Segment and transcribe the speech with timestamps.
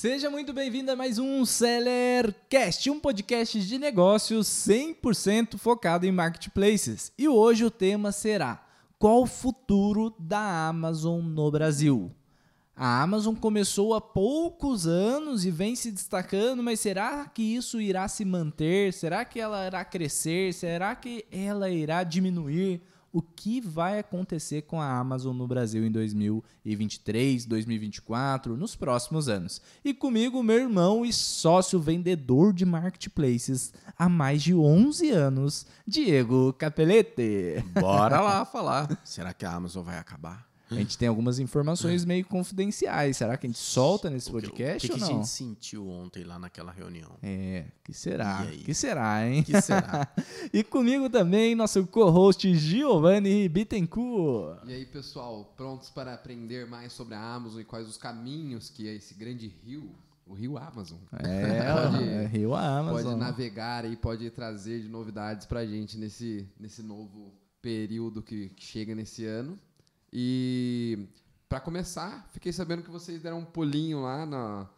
[0.00, 7.10] Seja muito bem-vindo a mais um Sellercast, um podcast de negócios 100% focado em marketplaces.
[7.18, 8.64] E hoje o tema será:
[8.96, 12.12] qual o futuro da Amazon no Brasil?
[12.76, 18.06] A Amazon começou há poucos anos e vem se destacando, mas será que isso irá
[18.06, 18.92] se manter?
[18.92, 20.54] Será que ela irá crescer?
[20.54, 22.82] Será que ela irá diminuir?
[23.12, 29.62] O que vai acontecer com a Amazon no Brasil em 2023, 2024, nos próximos anos.
[29.84, 36.52] E comigo, meu irmão e sócio vendedor de marketplaces há mais de 11 anos, Diego
[36.52, 37.64] Capelete.
[37.80, 39.00] Bora lá falar.
[39.04, 40.47] Será que a Amazon vai acabar?
[40.70, 43.16] A gente tem algumas informações meio confidenciais.
[43.16, 45.06] Será que a gente solta nesse podcast o que, o que ou não?
[45.06, 47.12] O que a gente sentiu ontem lá naquela reunião?
[47.22, 48.46] É, que será?
[48.64, 49.42] Que será, hein?
[49.42, 50.08] Que será?
[50.52, 54.60] e comigo também, nosso co-host Giovanni Bittencourt.
[54.66, 58.86] E aí, pessoal, prontos para aprender mais sobre a Amazon e quais os caminhos que
[58.86, 59.90] esse grande rio
[60.28, 60.98] o Rio Amazon.
[61.12, 63.02] É, pode, é Rio Amazon.
[63.02, 67.32] Pode navegar e pode trazer de novidades para a gente nesse, nesse novo
[67.62, 69.58] período que, que chega nesse ano.
[70.12, 71.08] E
[71.48, 74.68] para começar, fiquei sabendo que vocês deram um pulinho lá na,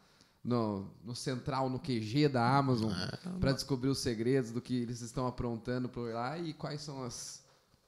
[0.42, 5.00] no, no central, no QG da Amazon, ah, para descobrir os segredos do que eles
[5.00, 7.39] estão aprontando por lá e quais são as,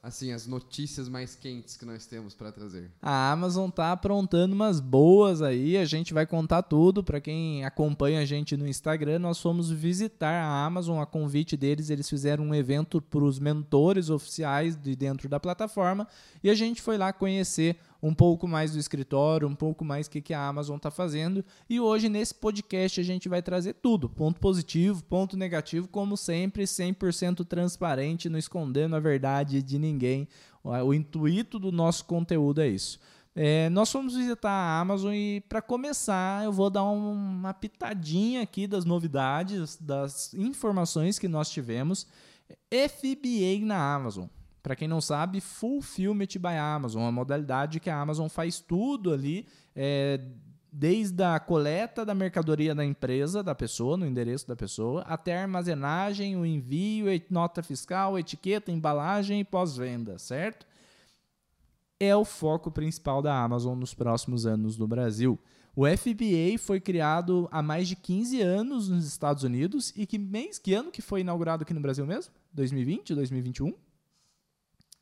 [0.02, 2.90] assim, as notícias mais quentes que nós temos para trazer.
[3.00, 8.20] A Amazon tá aprontando umas boas aí, a gente vai contar tudo para quem acompanha
[8.20, 9.20] a gente no Instagram.
[9.20, 14.10] Nós fomos visitar a Amazon a convite deles, eles fizeram um evento para os mentores
[14.10, 16.08] oficiais de dentro da plataforma
[16.42, 20.10] e a gente foi lá conhecer um pouco mais do escritório, um pouco mais o
[20.10, 21.44] que, que a Amazon está fazendo.
[21.70, 26.64] E hoje, nesse podcast, a gente vai trazer tudo: ponto positivo, ponto negativo, como sempre,
[26.64, 30.26] 100% transparente, não escondendo a verdade de ninguém.
[30.64, 32.98] O intuito do nosso conteúdo é isso.
[33.34, 38.66] É, nós fomos visitar a Amazon e, para começar, eu vou dar uma pitadinha aqui
[38.66, 42.06] das novidades, das informações que nós tivemos.
[42.70, 44.26] FBA na Amazon.
[44.62, 49.46] Para quem não sabe, Fulfillment by Amazon, uma modalidade que a Amazon faz tudo ali,
[49.74, 50.20] é,
[50.70, 55.42] desde a coleta da mercadoria da empresa, da pessoa, no endereço da pessoa, até a
[55.42, 60.64] armazenagem, o envio, nota fiscal, etiqueta, embalagem e pós-venda, certo?
[61.98, 65.38] É o foco principal da Amazon nos próximos anos no Brasil.
[65.74, 70.58] O FBA foi criado há mais de 15 anos nos Estados Unidos e que mês,
[70.58, 72.32] que ano que foi inaugurado aqui no Brasil mesmo?
[72.52, 73.74] 2020, 2021?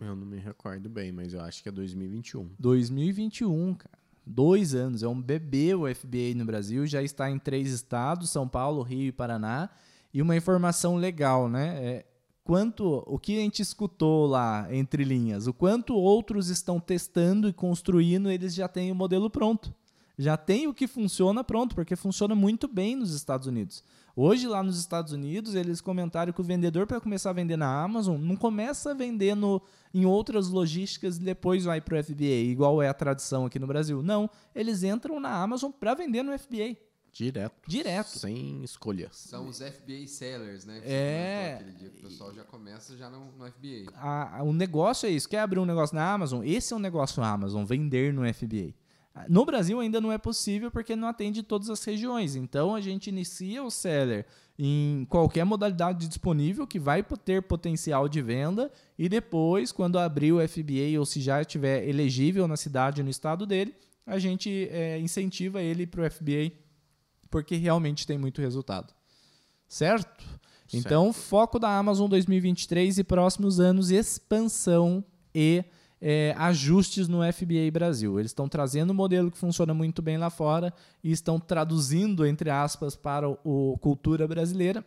[0.00, 2.50] Eu não me recordo bem, mas eu acho que é 2021.
[2.58, 3.98] 2021, cara.
[4.26, 5.02] Dois anos.
[5.02, 6.86] É um bebê o FBA no Brasil.
[6.86, 9.68] Já está em três estados: São Paulo, Rio e Paraná.
[10.12, 11.84] E uma informação legal, né?
[11.84, 12.06] É
[12.42, 17.52] quanto o que a gente escutou lá entre linhas, o quanto outros estão testando e
[17.52, 19.72] construindo, eles já têm o modelo pronto.
[20.18, 23.84] Já tem o que funciona pronto, porque funciona muito bem nos Estados Unidos.
[24.22, 27.82] Hoje, lá nos Estados Unidos, eles comentaram que o vendedor, para começar a vender na
[27.82, 29.62] Amazon, não começa vendendo
[29.94, 33.66] em outras logísticas e depois vai para o FBA, igual é a tradição aqui no
[33.66, 34.02] Brasil.
[34.02, 36.76] Não, eles entram na Amazon para vender no FBA.
[37.10, 37.54] Direto.
[37.66, 38.18] Direto.
[38.18, 39.08] Sem escolha.
[39.10, 40.82] São os FBA sellers, né?
[40.84, 41.64] é.
[41.86, 43.90] O pessoal já começa já no, no FBA.
[43.94, 45.30] A, o negócio é isso.
[45.30, 46.44] Quer abrir um negócio na Amazon?
[46.44, 48.74] Esse é um negócio Amazon, vender no FBA.
[49.28, 52.36] No Brasil ainda não é possível porque não atende todas as regiões.
[52.36, 54.24] Então a gente inicia o seller
[54.58, 60.48] em qualquer modalidade disponível que vai ter potencial de venda e depois, quando abrir o
[60.48, 63.74] FBA ou se já estiver elegível na cidade no estado dele,
[64.06, 66.52] a gente é, incentiva ele para o FBA
[67.30, 68.92] porque realmente tem muito resultado.
[69.68, 70.22] Certo?
[70.22, 70.40] certo?
[70.74, 75.04] Então, foco da Amazon 2023 e próximos anos, expansão
[75.34, 75.64] e
[76.00, 78.18] é, ajustes no FBA Brasil.
[78.18, 80.72] Eles estão trazendo um modelo que funciona muito bem lá fora
[81.04, 84.84] e estão traduzindo, entre aspas, para o cultura brasileira.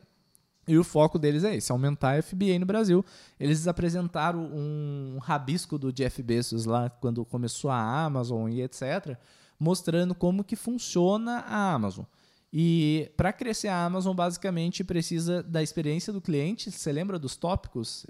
[0.66, 3.06] E o foco deles é esse, aumentar a FBA no Brasil.
[3.40, 9.18] Eles apresentaram um rabisco do Jeff Bezos lá quando começou a Amazon e etc,
[9.59, 12.06] mostrando como que funciona a Amazon.
[12.51, 16.71] E para crescer a Amazon, basicamente precisa da experiência do cliente.
[16.71, 18.06] Você lembra dos tópicos?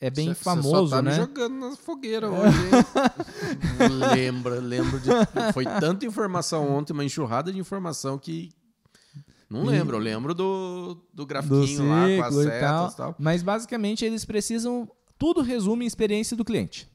[0.00, 1.10] É bem cê, famoso, cê só tá né?
[1.10, 2.56] Me jogando na fogueira hoje.
[2.56, 3.98] Hein?
[4.14, 5.10] lembra, lembro de
[5.52, 8.50] foi tanta informação ontem, uma enxurrada de informação que
[9.50, 12.92] não lembro, eu lembro do, do grafiquinho do lá com as setas e tal.
[12.92, 13.16] tal.
[13.18, 14.88] Mas basicamente eles precisam
[15.18, 16.88] tudo resume em experiência do cliente.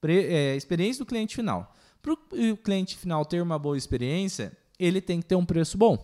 [0.00, 1.74] Pre, é, experiência do cliente final.
[2.00, 5.98] Para o cliente final ter uma boa experiência, ele tem que ter um preço bom.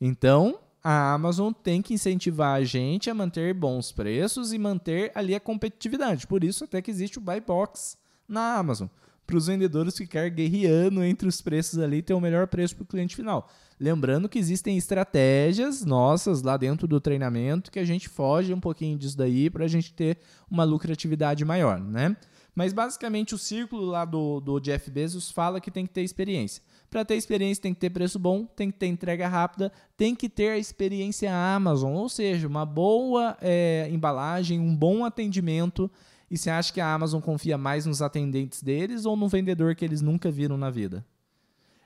[0.00, 5.34] Então, a Amazon tem que incentivar a gente a manter bons preços e manter ali
[5.34, 6.26] a competitividade.
[6.26, 7.96] Por isso até que existe o buy box
[8.28, 8.88] na Amazon,
[9.26, 12.82] para os vendedores ficar guerreando entre os preços ali e ter o melhor preço para
[12.82, 13.48] o cliente final.
[13.78, 18.98] Lembrando que existem estratégias nossas lá dentro do treinamento que a gente foge um pouquinho
[18.98, 20.18] disso daí para a gente ter
[20.50, 22.16] uma lucratividade maior, né?
[22.54, 26.62] Mas basicamente o círculo lá do, do Jeff Bezos fala que tem que ter experiência.
[26.90, 30.28] Para ter experiência tem que ter preço bom, tem que ter entrega rápida, tem que
[30.28, 35.90] ter a experiência Amazon, ou seja, uma boa é, embalagem, um bom atendimento.
[36.30, 39.84] E você acha que a Amazon confia mais nos atendentes deles ou no vendedor que
[39.84, 41.04] eles nunca viram na vida?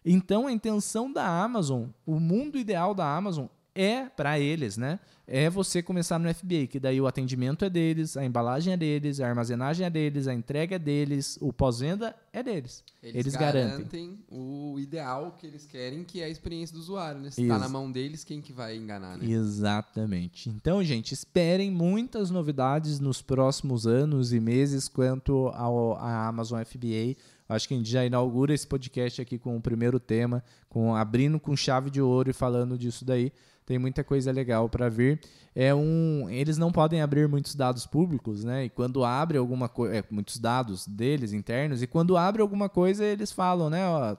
[0.04, 4.98] Então a intenção da Amazon, o mundo ideal da Amazon é para eles, né?
[5.28, 9.20] É você começar no FBA, que daí o atendimento é deles, a embalagem é deles,
[9.20, 12.84] a armazenagem é deles, a entrega é deles, o pós-venda é deles.
[13.02, 14.18] Eles, Eles garantem, garantem.
[14.30, 17.30] o ideal que eles querem, que é a experiência do usuário, né?
[17.30, 17.58] Se tá Isso.
[17.58, 19.26] na mão deles, quem que vai enganar, né?
[19.28, 20.48] Exatamente.
[20.48, 27.16] Então, gente, esperem muitas novidades nos próximos anos e meses quanto ao, à Amazon FBA.
[27.48, 31.38] Acho que a gente já inaugura esse podcast aqui com o primeiro tema, com abrindo
[31.38, 33.32] com chave de ouro e falando disso daí.
[33.66, 35.20] Tem muita coisa legal para vir.
[35.54, 38.66] É um, eles não podem abrir muitos dados públicos, né?
[38.66, 43.04] E quando abre alguma coisa, é, muitos dados deles internos, e quando abre alguma coisa
[43.04, 43.84] eles falam, né?
[43.88, 44.16] Ó,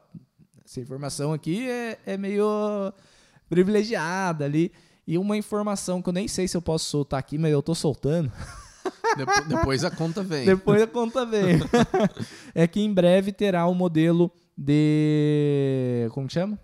[0.66, 2.46] essa informação aqui é, é meio
[3.50, 4.72] privilegiada ali.
[5.08, 7.74] E uma informação que eu nem sei se eu posso soltar aqui, mas eu tô
[7.74, 8.30] soltando.
[9.16, 10.46] Depo- depois a conta vem.
[10.46, 11.60] Depois a conta vem.
[12.54, 16.08] é que em breve terá o modelo de.
[16.12, 16.60] Como que chama?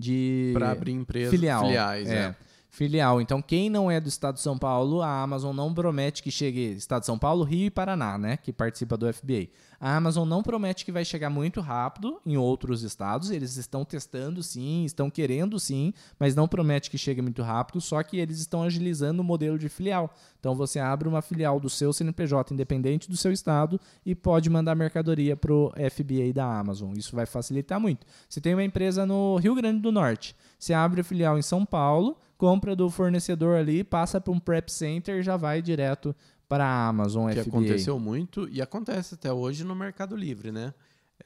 [0.00, 0.50] De.
[0.54, 1.64] Para abrir empresas filial.
[1.64, 2.08] filiais.
[2.08, 2.14] é.
[2.14, 2.34] É.
[2.70, 3.20] Filial.
[3.20, 6.70] Então, quem não é do estado de São Paulo, a Amazon não promete que chegue.
[6.72, 8.36] Estado de São Paulo, Rio e Paraná, né?
[8.36, 9.48] Que participa do FBA.
[9.80, 13.30] A Amazon não promete que vai chegar muito rápido em outros estados.
[13.30, 17.80] Eles estão testando sim, estão querendo sim, mas não promete que chegue muito rápido.
[17.80, 20.14] Só que eles estão agilizando o modelo de filial.
[20.38, 24.74] Então, você abre uma filial do seu CNPJ independente do seu estado e pode mandar
[24.74, 26.92] mercadoria para o FBA da Amazon.
[26.94, 28.06] Isso vai facilitar muito.
[28.28, 30.36] Você tem uma empresa no Rio Grande do Norte.
[30.58, 34.70] Você abre a filial em São Paulo, compra do fornecedor ali, passa para um prep
[34.70, 36.14] center e já vai direto
[36.50, 37.48] para a Amazon Que FBA.
[37.48, 40.74] aconteceu muito e acontece até hoje no Mercado Livre, né?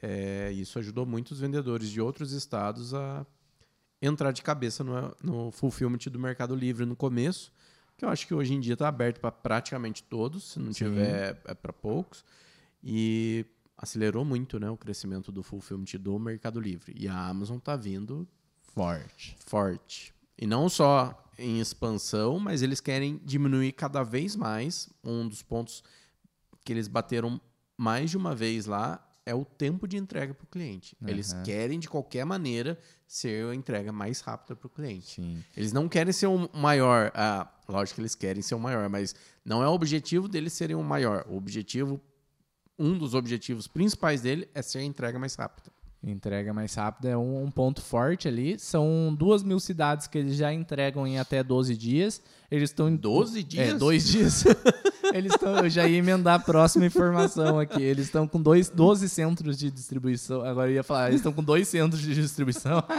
[0.02, 3.24] É, isso ajudou muitos vendedores de outros estados a
[4.02, 7.50] entrar de cabeça no, no fulfillment do Mercado Livre no começo,
[7.96, 10.84] que eu acho que hoje em dia está aberto para praticamente todos, se não Sim.
[10.84, 12.22] tiver é para poucos,
[12.82, 13.46] e
[13.78, 16.92] acelerou muito né, o crescimento do fulfillment do Mercado Livre.
[16.94, 18.28] E a Amazon está vindo
[18.74, 19.38] forte.
[19.38, 20.14] forte.
[20.36, 24.88] E não só em expansão, mas eles querem diminuir cada vez mais.
[25.02, 25.82] Um dos pontos
[26.64, 27.40] que eles bateram
[27.76, 30.96] mais de uma vez lá é o tempo de entrega para o cliente.
[31.06, 31.42] Eles Aham.
[31.44, 35.14] querem, de qualquer maneira, ser a entrega mais rápida para o cliente.
[35.14, 35.42] Sim.
[35.56, 37.10] Eles não querem ser o maior.
[37.14, 39.14] Ah, lógico que eles querem ser o maior, mas
[39.44, 41.24] não é o objetivo deles serem o maior.
[41.28, 42.00] O objetivo,
[42.78, 45.72] um dos objetivos principais dele é ser a entrega mais rápida.
[46.06, 48.58] Entrega mais rápida é um, um ponto forte ali.
[48.58, 52.22] São duas mil cidades que eles já entregam em até 12 dias.
[52.50, 53.78] Eles estão em 12 É, dias?
[53.78, 54.44] dois dias.
[55.12, 55.56] Eles estão.
[55.58, 57.82] Eu já ia emendar a próxima informação aqui.
[57.82, 60.42] Eles estão com dois, 12 centros de distribuição.
[60.44, 62.82] Agora eu ia falar, eles estão com dois centros de distribuição.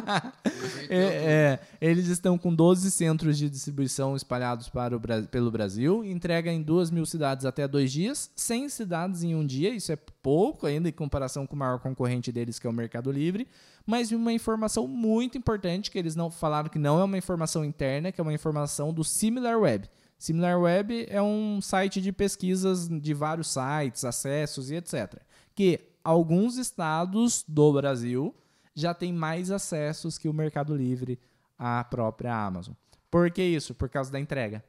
[0.87, 5.01] É, é, eles estão com 12 centros de distribuição espalhados para o,
[5.31, 6.03] pelo Brasil.
[6.05, 8.29] Entrega em duas mil cidades até dois dias.
[8.35, 9.73] 100 cidades em um dia.
[9.73, 13.11] Isso é pouco ainda em comparação com o maior concorrente deles, que é o Mercado
[13.11, 13.47] Livre.
[13.85, 18.11] Mas uma informação muito importante que eles não falaram que não é uma informação interna,
[18.11, 19.87] que é uma informação do SimilarWeb.
[20.17, 25.21] SimilarWeb é um site de pesquisas de vários sites, acessos e etc.
[25.53, 28.35] Que alguns estados do Brasil
[28.73, 31.19] já têm mais acessos que o Mercado Livre
[31.57, 32.73] à própria Amazon.
[33.09, 33.73] Por que isso?
[33.73, 34.63] Por causa da entrega.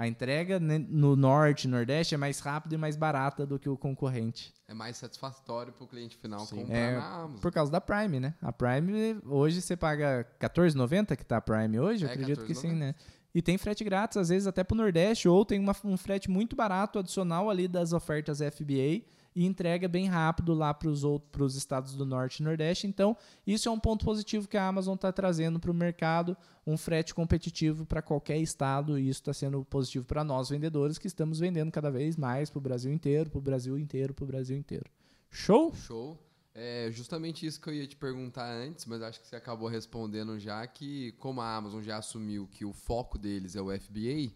[0.00, 3.68] A entrega né, no norte e nordeste é mais rápida e mais barata do que
[3.68, 4.50] o concorrente.
[4.66, 6.60] É mais satisfatório pro cliente final Sim.
[6.62, 7.40] comprar É, na Amazon.
[7.42, 8.34] Por causa da Prime, né?
[8.40, 12.06] A Prime, hoje você paga R$14,90 que tá a Prime hoje?
[12.06, 12.78] Eu É, acredito que sim, 14,90.
[12.78, 12.94] né?
[13.34, 16.56] E tem frete grátis, às vezes até pro Nordeste, ou tem uma- um frete muito
[16.56, 19.02] barato adicional ali das ofertas FBA
[19.34, 22.86] e entrega bem rápido lá para os estados do Norte e Nordeste.
[22.86, 26.76] Então, isso é um ponto positivo que a Amazon está trazendo para o mercado, um
[26.76, 31.38] frete competitivo para qualquer estado, e isso está sendo positivo para nós vendedores que estamos
[31.38, 34.56] vendendo cada vez mais para o Brasil inteiro, para o Brasil inteiro, para o Brasil
[34.56, 34.90] inteiro.
[35.30, 35.74] Show?
[35.74, 36.18] Show.
[36.52, 40.36] É justamente isso que eu ia te perguntar antes, mas acho que você acabou respondendo
[40.38, 44.32] já que como a Amazon já assumiu que o foco deles é o FBA,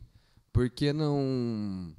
[0.52, 1.92] por que não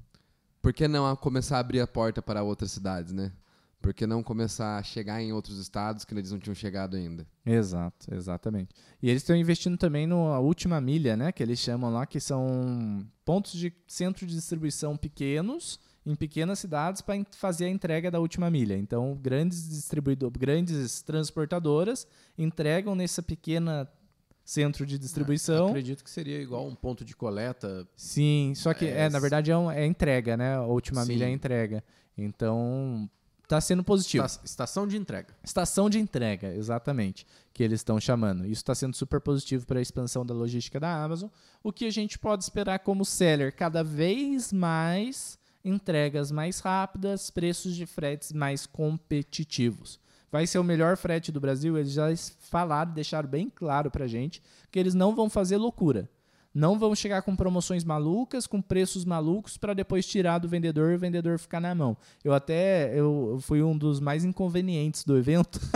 [0.66, 3.32] por que não começar a abrir a porta para outras cidades, né?
[3.80, 7.28] Por que não começar a chegar em outros estados que eles não tinham chegado ainda?
[7.46, 8.74] Exato, exatamente.
[9.00, 11.32] E eles estão investindo também na última milha, né?
[11.32, 17.00] Que eles chamam lá, que são pontos de centro de distribuição pequenos em pequenas cidades
[17.00, 18.76] para fazer a entrega da última milha.
[18.76, 23.88] Então, grandes distribuidores, grandes transportadoras entregam nessa pequena
[24.46, 25.70] centro de distribuição.
[25.70, 27.88] acredito que seria igual um ponto de coleta.
[27.96, 30.56] Sim, só que é, é na verdade é, um, é, entrega, né?
[30.56, 31.14] A última Sim.
[31.14, 31.84] milha é entrega.
[32.16, 33.10] Então,
[33.44, 34.24] está sendo positivo.
[34.44, 35.34] Estação de entrega.
[35.44, 38.46] Estação de entrega, exatamente, que eles estão chamando.
[38.46, 41.30] Isso está sendo super positivo para a expansão da logística da Amazon.
[41.64, 47.76] O que a gente pode esperar como seller cada vez mais entregas mais rápidas, preços
[47.76, 50.00] de fretes mais competitivos.
[50.32, 52.08] Vai ser o melhor frete do Brasil, eles já
[52.40, 54.42] falaram, deixaram bem claro para gente
[54.72, 56.10] que eles não vão fazer loucura.
[56.56, 60.96] Não vão chegar com promoções malucas, com preços malucos para depois tirar do vendedor e
[60.96, 61.98] o vendedor ficar na mão.
[62.24, 65.60] Eu até eu fui um dos mais inconvenientes do evento.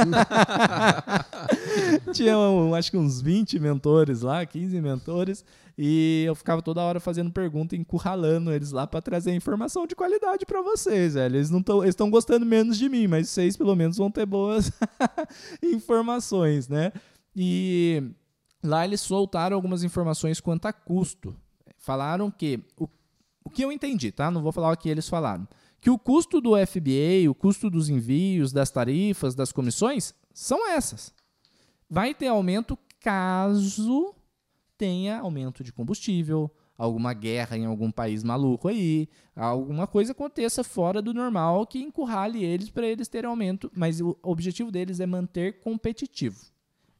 [2.14, 2.34] Tinha,
[2.78, 5.44] acho que uns 20 mentores lá, 15 mentores,
[5.78, 10.46] e eu ficava toda hora fazendo pergunta, encurralando eles lá para trazer informação de qualidade
[10.46, 11.36] para vocês, velho.
[11.36, 14.72] Eles não estão estão gostando menos de mim, mas vocês pelo menos vão ter boas
[15.62, 16.94] informações, né?
[17.36, 18.02] E
[18.64, 21.36] Lá eles soltaram algumas informações quanto a custo.
[21.78, 22.88] Falaram que o,
[23.44, 24.30] o que eu entendi, tá?
[24.30, 25.48] Não vou falar o que eles falaram.
[25.80, 31.14] Que o custo do FBA, o custo dos envios, das tarifas, das comissões, são essas.
[31.90, 34.14] Vai ter aumento caso
[34.80, 41.02] tenha aumento de combustível, alguma guerra em algum país maluco aí, alguma coisa aconteça fora
[41.02, 45.60] do normal que encurrale eles para eles terem aumento, mas o objetivo deles é manter
[45.60, 46.40] competitivo.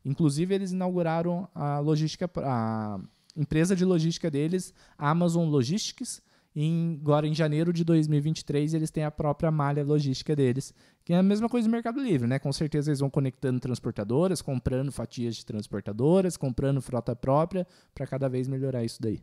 [0.04, 3.00] Inclusive, eles inauguraram a logística, a
[3.36, 6.22] empresa de logística deles, Amazon Logistics.
[6.56, 10.74] Em, agora, em janeiro de 2023, eles têm a própria malha logística deles,
[11.06, 12.40] que é a mesma coisa do Mercado Livre, né?
[12.40, 18.28] Com certeza eles vão conectando transportadoras, comprando fatias de transportadoras, comprando frota própria, para cada
[18.28, 19.22] vez melhorar isso daí.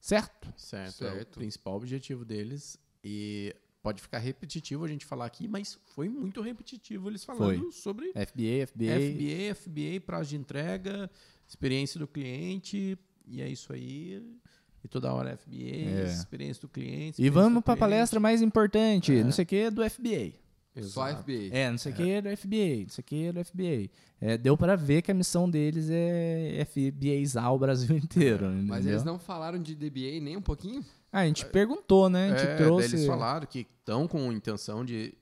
[0.00, 0.52] Certo?
[0.56, 0.92] Certo.
[0.92, 1.18] certo.
[1.18, 2.78] É o principal objetivo deles.
[3.04, 3.54] E
[3.86, 7.70] pode ficar repetitivo a gente falar aqui, mas foi muito repetitivo eles falando foi.
[7.70, 11.08] sobre FBA, FBA, FBA, FBA, prazo de entrega,
[11.46, 14.20] experiência do cliente, e é isso aí.
[14.82, 16.04] E toda hora FBA, é.
[16.04, 17.22] experiência do cliente.
[17.22, 19.22] E vamos para a palestra mais importante, é.
[19.22, 20.32] não sei o que, do FBA.
[20.74, 20.92] Exato.
[20.92, 21.48] Só FBA.
[21.52, 21.96] É, não sei o é.
[21.96, 23.90] que é do FBA, não sei o que é do FBA.
[24.20, 28.50] É, deu para ver que a missão deles é FBAizar o Brasil inteiro.
[28.64, 30.84] Mas eles não falaram de DBA nem um pouquinho?
[31.12, 32.32] Ah, a gente perguntou, né?
[32.32, 32.96] A gente é, trouxe.
[32.96, 35.14] Eles falaram que estão com intenção de.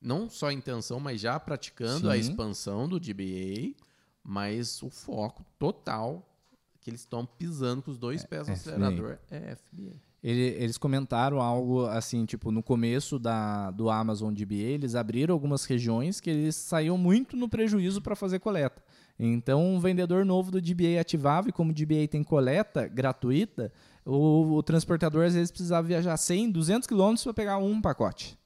[0.00, 2.10] Não só intenção, mas já praticando Sim.
[2.10, 3.74] a expansão do DBA,
[4.22, 6.22] mas o foco total
[6.80, 9.96] que eles estão pisando com os dois é, pés no acelerador é FBA.
[10.22, 15.66] Ele, eles comentaram algo assim, tipo, no começo da, do Amazon DBA, eles abriram algumas
[15.66, 18.82] regiões que eles saíam muito no prejuízo para fazer coleta.
[19.18, 23.70] Então, um vendedor novo do DBA ativava, e como o DBA tem coleta gratuita,
[24.04, 28.38] o, o transportador às vezes precisava viajar 100, 200 quilômetros para pegar um pacote,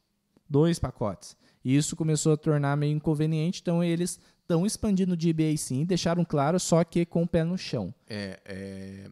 [0.48, 1.36] dois pacotes.
[1.64, 6.24] E isso começou a tornar meio inconveniente, então eles estão expandindo o DBA sim, deixaram
[6.24, 7.92] claro, só que com o pé no chão.
[8.06, 9.10] É, é...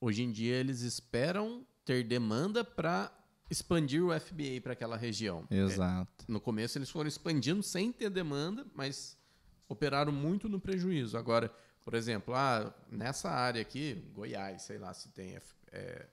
[0.00, 3.12] Hoje em dia eles esperam ter demanda para
[3.50, 5.44] expandir o FBA para aquela região.
[5.50, 6.24] Exato.
[6.28, 9.16] É, no começo eles foram expandindo sem ter demanda, mas
[9.68, 11.16] operaram muito no prejuízo.
[11.16, 11.52] Agora,
[11.88, 15.38] por exemplo, ah, nessa área aqui, Goiás, sei lá se tem
[15.72, 16.04] é,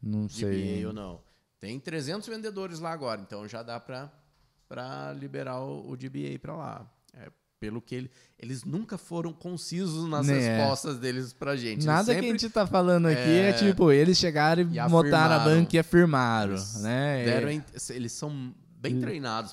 [0.00, 0.86] não sei.
[0.86, 1.20] ou não.
[1.58, 6.92] Tem 300 vendedores lá agora, então já dá para liberar o, o DBA para lá.
[7.12, 7.28] É,
[7.58, 10.38] pelo que ele, eles nunca foram concisos nas né.
[10.38, 11.84] respostas deles pra gente.
[11.84, 14.88] Nada sempre, que a gente tá falando aqui é, é tipo, eles chegaram e, e
[14.88, 16.52] botaram a banca e afirmaram.
[16.52, 17.24] Eles, né?
[17.24, 19.52] Deram, eles são bem treinados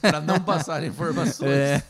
[0.00, 1.50] para não passar informações.
[1.50, 1.82] É.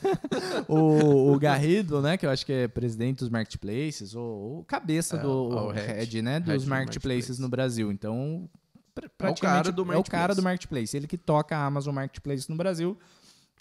[0.68, 5.16] O, o, Garrido, né, que eu acho que é presidente dos marketplaces, ou, o cabeça
[5.16, 7.40] é, do o head, né, dos head marketplaces marketplace.
[7.40, 7.90] no Brasil.
[7.90, 8.48] Então,
[9.16, 9.96] praticamente é o cara do marketplace.
[9.96, 10.96] É o cara do marketplace.
[10.96, 12.98] Ele que toca a Amazon Marketplace no Brasil.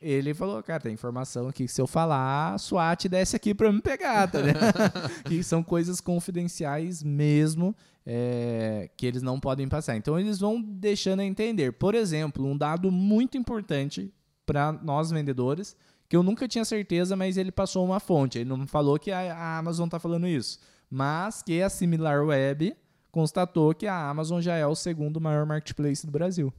[0.02, 3.72] Ele falou, cara, tem informação aqui que se eu falar, a SWAT desce aqui para
[3.72, 4.40] me pegar, tá
[5.26, 9.96] que são coisas confidenciais mesmo é, que eles não podem passar.
[9.96, 11.74] Então eles vão deixando a entender.
[11.74, 14.12] Por exemplo, um dado muito importante
[14.44, 15.76] para nós vendedores,
[16.10, 18.40] que eu nunca tinha certeza, mas ele passou uma fonte.
[18.40, 22.76] Ele não falou que a Amazon está falando isso, mas que a Similar Web
[23.12, 26.52] constatou que a Amazon já é o segundo maior marketplace do Brasil.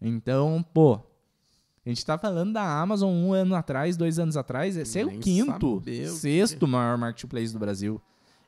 [0.00, 1.00] Então, pô,
[1.84, 5.18] a gente está falando da Amazon um ano atrás, dois anos atrás, esse é o
[5.18, 5.82] quinto,
[6.16, 8.00] sexto maior marketplace do Brasil.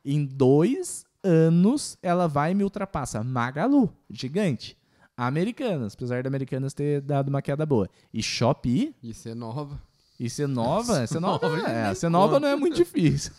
[0.04, 3.24] Em dois anos ela vai me ultrapassar.
[3.24, 4.76] Magalu, gigante.
[5.16, 7.88] Americanas, apesar da Americanas ter dado uma queda boa.
[8.12, 8.94] E Shopee.
[9.02, 9.80] E ser nova.
[10.18, 11.06] E ser nova?
[11.06, 13.32] Ser nova, nova é, ser nova não é muito difícil.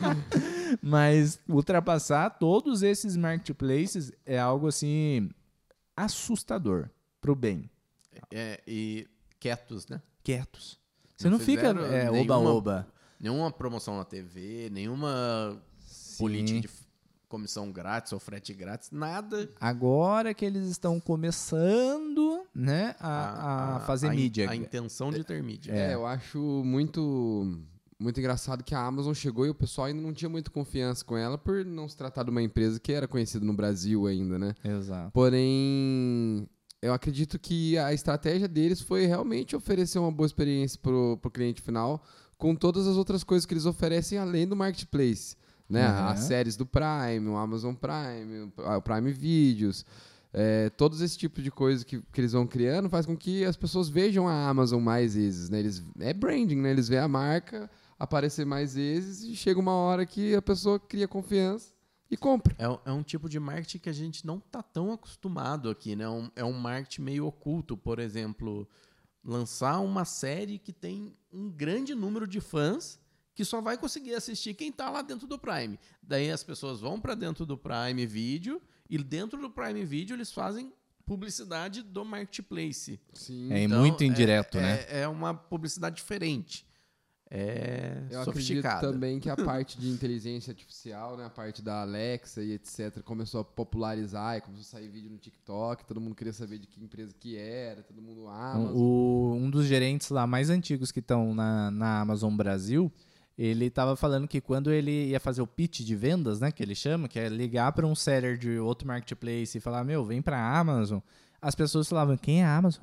[0.82, 5.30] Mas ultrapassar todos esses marketplaces é algo assim
[5.96, 7.70] assustador pro bem.
[8.30, 9.06] É, e
[9.40, 10.00] quietos, né?
[10.22, 10.78] Quietos.
[11.16, 12.86] Você não, fica fizeram é, nenhuma- oba-oba.
[13.18, 15.58] Nenhuma promoção na TV, nenhuma
[16.18, 16.68] política de
[17.28, 19.50] comissão grátis ou frete grátis, nada.
[19.60, 24.50] Agora que eles estão começando, né, a, a fazer a in- mídia.
[24.50, 25.72] A intenção de ter mídia.
[25.72, 27.58] É, eu acho muito
[27.98, 31.16] muito engraçado que a Amazon chegou e o pessoal ainda não tinha muita confiança com
[31.16, 34.54] ela por não se tratar de uma empresa que era conhecida no Brasil ainda, né?
[34.62, 35.10] Exato.
[35.12, 36.46] Porém,
[36.86, 41.60] eu acredito que a estratégia deles foi realmente oferecer uma boa experiência pro, pro cliente
[41.60, 42.02] final
[42.38, 45.36] com todas as outras coisas que eles oferecem além do marketplace.
[45.68, 45.86] Né?
[45.88, 46.06] Uhum.
[46.06, 49.84] As séries do Prime, o Amazon Prime, o Prime Videos.
[50.32, 53.56] é, todos esse tipo de coisa que, que eles vão criando faz com que as
[53.56, 55.50] pessoas vejam a Amazon mais vezes.
[55.50, 55.58] Né?
[55.58, 56.70] Eles, é branding, né?
[56.70, 61.08] eles veem a marca aparecer mais vezes e chega uma hora que a pessoa cria
[61.08, 61.75] confiança
[62.10, 62.54] e compra.
[62.58, 65.96] É, um- é um tipo de marketing que a gente não tá tão acostumado aqui,
[65.96, 66.08] né?
[66.08, 68.68] Um- é um marketing meio oculto, por exemplo,
[69.24, 72.98] lançar uma série que tem um grande número de fãs
[73.34, 75.78] que só vai conseguir assistir quem tá lá dentro do Prime.
[76.02, 80.32] Daí as pessoas vão para dentro do Prime Video e dentro do Prime Video eles
[80.32, 80.72] fazem
[81.04, 82.98] publicidade do marketplace.
[83.12, 83.52] Sim.
[83.52, 84.86] É Então, muito é- indireto, é, né?
[84.88, 86.65] É uma publicidade diferente.
[87.28, 88.92] É Eu acredito sofisticada.
[88.92, 93.40] também que a parte de inteligência artificial, né, a parte da Alexa e etc, começou
[93.40, 96.80] a popularizar e começou a sair vídeo no TikTok, todo mundo queria saber de que
[96.82, 98.76] empresa que era, todo mundo Amazon.
[98.76, 102.92] O- um dos gerentes lá mais antigos que estão na, na Amazon Brasil,
[103.36, 106.74] ele estava falando que quando ele ia fazer o pitch de vendas, né, que ele
[106.76, 110.38] chama, que é ligar para um seller de outro marketplace e falar, meu, vem para
[110.38, 111.00] a Amazon,
[111.42, 112.82] as pessoas falavam, quem é a Amazon?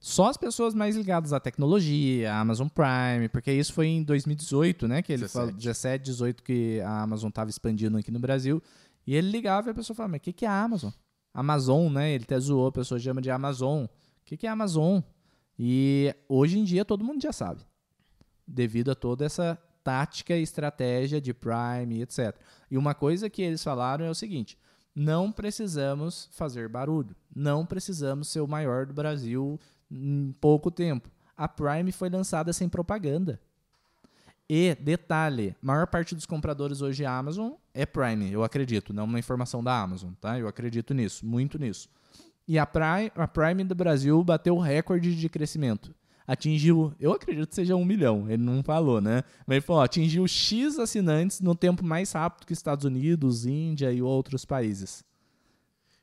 [0.00, 4.88] Só as pessoas mais ligadas à tecnologia, à Amazon Prime, porque isso foi em 2018,
[4.88, 5.02] né?
[5.02, 5.32] Que ele 17.
[5.32, 8.62] falou 17, 18 que a Amazon estava expandindo aqui no Brasil.
[9.06, 10.90] E ele ligava e a pessoa falava, mas o que, que é a Amazon?
[11.34, 12.12] Amazon, né?
[12.12, 13.84] Ele até zoou, a pessoa chama de Amazon.
[13.84, 13.88] O
[14.24, 15.00] que, que é Amazon?
[15.58, 17.60] E hoje em dia todo mundo já sabe.
[18.48, 22.34] Devido a toda essa tática e estratégia de Prime, etc.
[22.70, 24.58] E uma coisa que eles falaram é o seguinte:
[24.94, 27.14] não precisamos fazer barulho.
[27.36, 29.60] Não precisamos ser o maior do Brasil
[29.90, 31.10] em pouco tempo.
[31.36, 33.40] A Prime foi lançada sem propaganda.
[34.52, 39.18] E, detalhe, a maior parte dos compradores hoje Amazon é Prime, eu acredito, não uma
[39.18, 40.38] informação da Amazon, tá?
[40.38, 41.88] Eu acredito nisso, muito nisso.
[42.48, 45.94] E a Prime, a Prime do Brasil bateu o recorde de crescimento.
[46.26, 49.22] Atingiu, eu acredito que seja um milhão, ele não falou, né?
[49.46, 53.92] Mas ele falou, ó, atingiu X assinantes no tempo mais rápido que Estados Unidos, Índia
[53.92, 55.04] e outros países.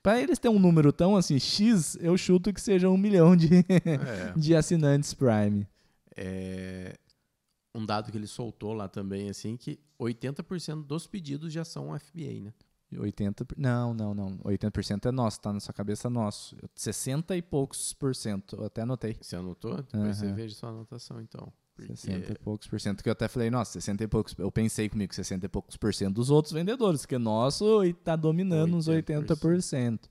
[0.08, 3.50] Para eles terem um número tão assim, X, eu chuto que seja um milhão de,
[3.58, 4.34] É.
[4.40, 5.68] de assinantes Prime.
[6.16, 6.98] É,
[7.76, 12.40] um dado que ele soltou lá também, assim, que 80% dos pedidos já são FBA,
[12.42, 12.54] né?
[12.98, 14.38] 80, por- não, não, não.
[14.46, 16.56] 80% é nosso, tá na sua cabeça nosso.
[16.74, 18.56] 60 e poucos por cento.
[18.56, 19.18] Eu até anotei.
[19.20, 19.76] Você anotou?
[19.84, 20.36] Depois você Aham.
[20.36, 21.52] veja sua anotação, então.
[21.78, 23.04] Porque 60 e poucos por cento.
[23.04, 24.36] Que eu até falei, nossa, 60 e poucos.
[24.38, 28.16] Eu pensei comigo, 60 e poucos por cento dos outros vendedores, que nosso e tá
[28.16, 30.10] dominando uns 80 por cento.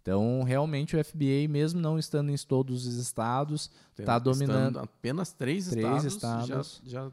[0.00, 3.70] Então, realmente, o FBA, mesmo não estando em todos os estados,
[4.04, 4.76] tá dominando.
[4.76, 6.80] estando Apenas três, Três estados, estados.
[6.84, 7.12] Já, já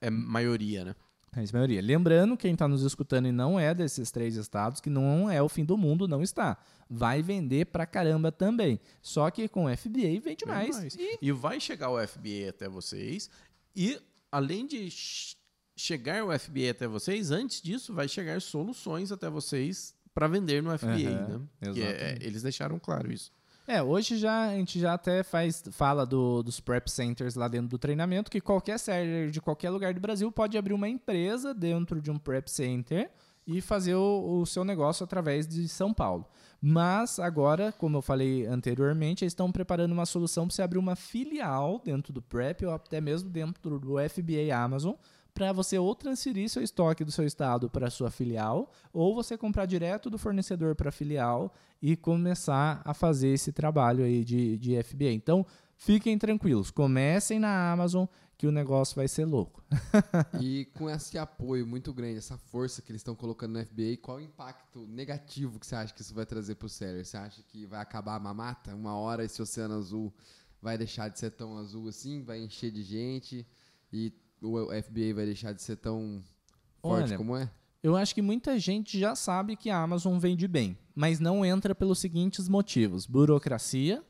[0.00, 0.94] é maioria, né?
[1.34, 1.82] É a maioria.
[1.82, 5.48] Lembrando, quem está nos escutando e não é desses três estados, que não é o
[5.48, 6.58] fim do mundo, não está.
[6.94, 8.78] Vai vender pra caramba também.
[9.00, 10.76] Só que com FBA vende mais.
[10.78, 10.94] mais.
[10.94, 13.30] E E vai chegar o FBA até vocês.
[13.74, 13.98] E,
[14.30, 15.36] além de ch-
[15.74, 20.70] chegar o FBA até vocês, antes disso, vai chegar soluções até vocês para vender no
[20.78, 21.72] FBA, Aham, né?
[21.72, 22.26] Que é- exatamente.
[22.26, 23.32] eles deixaram claro isso.
[23.66, 27.68] É, hoje já a gente já até faz fala do- dos prep centers lá dentro
[27.68, 32.02] do treinamento que qualquer seller de qualquer lugar do Brasil pode abrir uma empresa dentro
[32.02, 33.10] de um prep center
[33.46, 36.26] e fazer o, o seu negócio através de São Paulo.
[36.60, 40.94] Mas agora, como eu falei anteriormente, eles estão preparando uma solução para você abrir uma
[40.94, 44.94] filial dentro do prep ou até mesmo dentro do FBA Amazon
[45.34, 49.66] para você ou transferir seu estoque do seu estado para sua filial, ou você comprar
[49.66, 54.82] direto do fornecedor para a filial e começar a fazer esse trabalho aí de, de
[54.82, 55.10] FBA.
[55.12, 58.04] Então, fiquem tranquilos, comecem na Amazon
[58.42, 59.62] que o negócio vai ser louco.
[60.42, 64.16] E com esse apoio muito grande, essa força que eles estão colocando no FBA, qual
[64.16, 67.06] o impacto negativo que você acha que isso vai trazer para o seller?
[67.06, 68.74] Você acha que vai acabar a mamata?
[68.74, 70.12] Uma hora esse oceano azul
[70.60, 73.46] vai deixar de ser tão azul assim, vai encher de gente
[73.92, 76.20] e o FBA vai deixar de ser tão
[76.80, 77.48] forte Olha, como é?
[77.80, 81.76] Eu acho que muita gente já sabe que a Amazon vende bem, mas não entra
[81.76, 84.02] pelos seguintes motivos: burocracia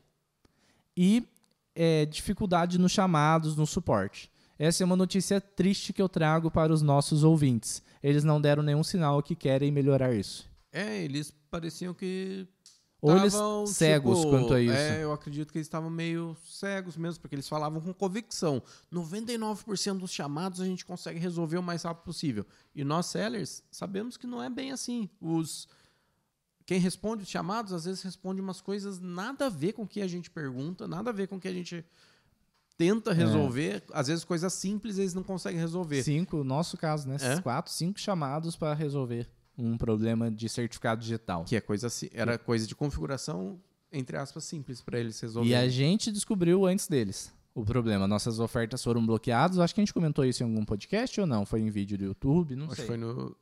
[0.96, 1.28] e
[1.74, 4.30] é, dificuldade nos chamados, no suporte.
[4.58, 7.82] Essa é uma notícia triste que eu trago para os nossos ouvintes.
[8.02, 10.48] Eles não deram nenhum sinal que querem melhorar isso.
[10.72, 12.46] É, eles pareciam que
[13.00, 14.74] Ou eles tavam, cegos tipo, quanto a isso?
[14.74, 18.62] É, eu acredito que eles estavam meio cegos mesmo, porque eles falavam com convicção.
[18.92, 22.46] 99% dos chamados a gente consegue resolver o mais rápido possível.
[22.74, 25.11] E nós, sellers, sabemos que não é bem assim.
[25.20, 25.68] Os
[26.66, 30.01] quem responde os chamados, às vezes responde umas coisas nada a ver com o que
[30.01, 31.85] a gente pergunta, nada a ver com o que a gente
[32.77, 33.83] tenta resolver.
[33.92, 36.03] Às vezes coisas simples eles não conseguem resolver.
[36.03, 37.16] Cinco, nosso caso, né?
[37.20, 37.40] É?
[37.40, 41.44] quatro, cinco chamados para resolver um problema de certificado digital.
[41.44, 43.61] Que é coisa era coisa de configuração,
[43.92, 45.70] entre aspas, simples para eles E a resolverem.
[45.70, 48.09] gente descobriu antes deles o problema.
[48.09, 49.59] Nossas ofertas foram bloqueadas.
[49.59, 51.44] Acho que a gente comentou isso em algum podcast ou não?
[51.44, 52.57] Foi em vídeo do YouTube?
[52.57, 52.85] Não Acho sei.
[52.85, 53.37] que foi no,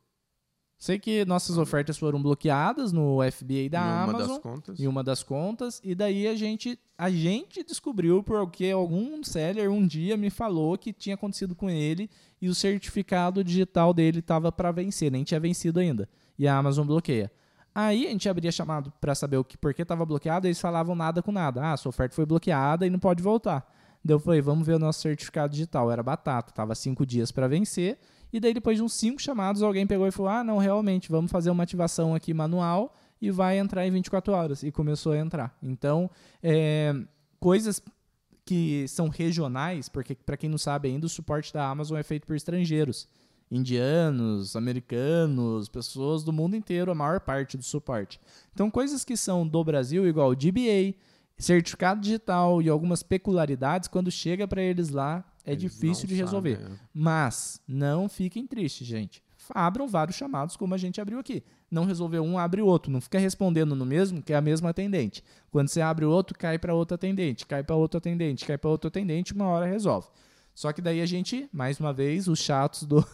[0.81, 4.27] Sei que nossas ofertas foram bloqueadas no FBA da numa Amazon.
[4.29, 4.79] das contas.
[4.79, 9.85] em uma das contas e daí a gente a gente descobriu porque algum seller um
[9.85, 12.09] dia me falou que tinha acontecido com ele
[12.41, 16.09] e o certificado digital dele estava para vencer, nem tinha vencido ainda.
[16.35, 17.31] E a Amazon bloqueia.
[17.75, 20.95] Aí a gente abria chamado para saber o que por que estava bloqueado, eles falavam
[20.95, 21.63] nada com nada.
[21.63, 23.71] Ah, sua oferta foi bloqueada e não pode voltar.
[24.03, 25.91] Daí eu falei, vamos ver o nosso certificado digital.
[25.91, 27.99] Era batata, tava cinco dias para vencer.
[28.33, 31.31] E daí, depois de uns cinco chamados, alguém pegou e falou: Ah, não, realmente, vamos
[31.31, 34.63] fazer uma ativação aqui manual e vai entrar em 24 horas.
[34.63, 35.57] E começou a entrar.
[35.61, 36.09] Então,
[36.41, 36.93] é,
[37.39, 37.81] coisas
[38.45, 42.25] que são regionais, porque para quem não sabe ainda, o suporte da Amazon é feito
[42.25, 43.07] por estrangeiros.
[43.49, 48.19] Indianos, americanos, pessoas do mundo inteiro, a maior parte do suporte.
[48.53, 50.95] Então, coisas que são do Brasil, igual DBA,
[51.37, 56.57] certificado digital e algumas peculiaridades, quando chega para eles lá, é Eles difícil de resolver.
[56.57, 56.79] sabem, é.
[56.93, 59.23] Mas não fiquem tristes, gente.
[59.53, 61.43] Abram vários chamados, como a gente abriu aqui.
[61.69, 62.91] Não resolveu um, abre o outro.
[62.91, 65.23] Não fica respondendo no mesmo, que é a mesma atendente.
[65.49, 68.69] Quando você abre o outro, cai para outra atendente, cai para outro atendente, cai para
[68.69, 70.07] outro atendente, uma hora resolve.
[70.53, 73.05] Só que daí a gente, mais uma vez, os chatos do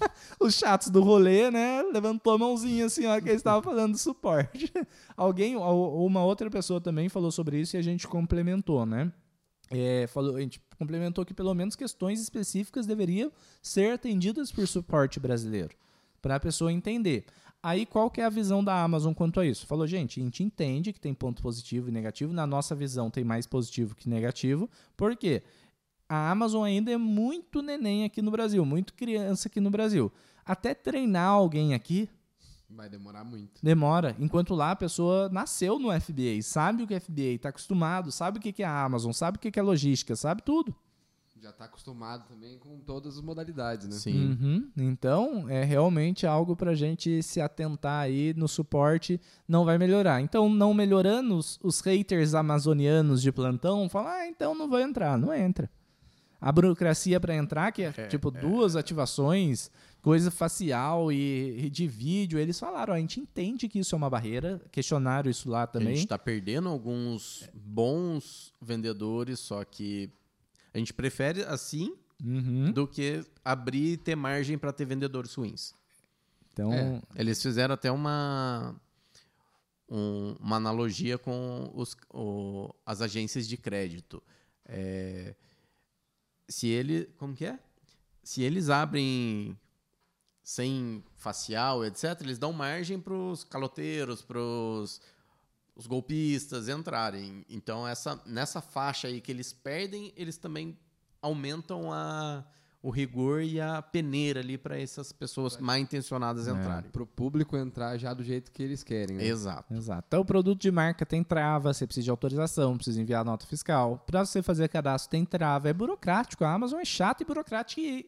[0.40, 3.98] os chatos do rolê, né, levantou a mãozinha assim, hora que eles estavam falando do
[3.98, 4.72] suporte.
[5.16, 9.12] Alguém, ou uma outra pessoa também falou sobre isso e a gente complementou, né?
[9.74, 13.32] É, falou, a gente complementou que pelo menos questões específicas deveriam
[13.62, 15.74] ser atendidas por suporte brasileiro,
[16.22, 17.24] para a pessoa entender.
[17.62, 19.66] Aí qual que é a visão da Amazon quanto a isso?
[19.66, 23.24] Falou, gente, a gente entende que tem ponto positivo e negativo, na nossa visão tem
[23.24, 25.42] mais positivo que negativo, por quê?
[26.06, 30.12] A Amazon ainda é muito neném aqui no Brasil, muito criança aqui no Brasil.
[30.44, 32.08] Até treinar alguém aqui
[32.76, 33.60] Vai demorar muito.
[33.62, 34.16] Demora.
[34.18, 38.38] Enquanto lá a pessoa nasceu no FBA, sabe o que é FBA, está acostumado, sabe
[38.38, 40.74] o que é a Amazon, sabe o que é logística, sabe tudo.
[41.40, 43.96] Já tá acostumado também com todas as modalidades, né?
[43.96, 44.30] Sim.
[44.30, 44.70] Uhum.
[44.78, 50.22] Então, é realmente algo para a gente se atentar aí no suporte, não vai melhorar.
[50.22, 55.18] Então, não melhorando, os, os haters amazonianos de plantão falam, ah, então não vou entrar.
[55.18, 55.70] Não entra.
[56.46, 59.70] A burocracia para entrar, que é, tipo duas ativações,
[60.02, 63.96] coisa facial e, e de vídeo, eles falaram, ó, a gente entende que isso é
[63.96, 65.94] uma barreira, questionaram isso lá A também.
[65.94, 70.10] gente está perdendo alguns bons vendedores, só que
[70.74, 72.70] a gente prefere assim Uhum.
[72.72, 75.74] do que abrir e ter margem para ter vendedores ruins.
[76.52, 77.00] Então, É.
[77.16, 78.74] Eles fizeram até uma
[79.90, 84.22] um- uma analogia com os, o- as agências de crédito.
[84.66, 85.34] É,
[86.48, 87.58] se ele, como que é?
[88.22, 89.58] Se eles abrem
[90.42, 95.00] sem facial, etc, eles dão margem para os caloteiros, para os
[95.86, 97.44] golpistas entrarem.
[97.48, 100.78] Então essa nessa faixa aí que eles perdem, eles também
[101.20, 102.44] aumentam a
[102.86, 106.90] o rigor e a peneira ali para essas pessoas mal intencionadas entrarem.
[106.90, 109.26] Pro público entrar já do jeito que eles querem, né?
[109.26, 109.72] Exato.
[109.72, 110.04] Exato.
[110.06, 114.04] Então, o produto de marca tem trava, você precisa de autorização, precisa enviar nota fiscal.
[114.06, 115.66] Para você fazer cadastro, tem trava.
[115.70, 116.44] É burocrático.
[116.44, 118.06] A Amazon é chata e burocrática e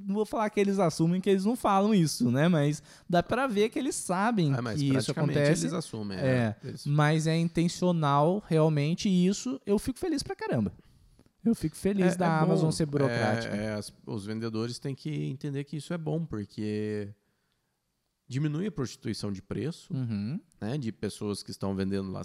[0.00, 2.46] não vou falar que eles assumem que eles não falam isso, né?
[2.46, 2.80] Mas
[3.10, 5.64] dá para ver que eles sabem mas que isso acontece.
[5.64, 6.16] eles assumem.
[6.18, 10.72] É, Eles- mas é intencional realmente e isso eu fico feliz pra caramba.
[11.44, 12.44] Eu fico feliz É- da é bom.
[12.44, 13.54] Amazon ser burocrática.
[13.56, 17.08] É, é, as- os vendedores têm que entender que isso é bom, porque
[18.28, 20.40] diminui a prostituição de preço, Uhum.
[20.60, 20.78] né?
[20.78, 22.22] De pessoas que estão vendendo lá.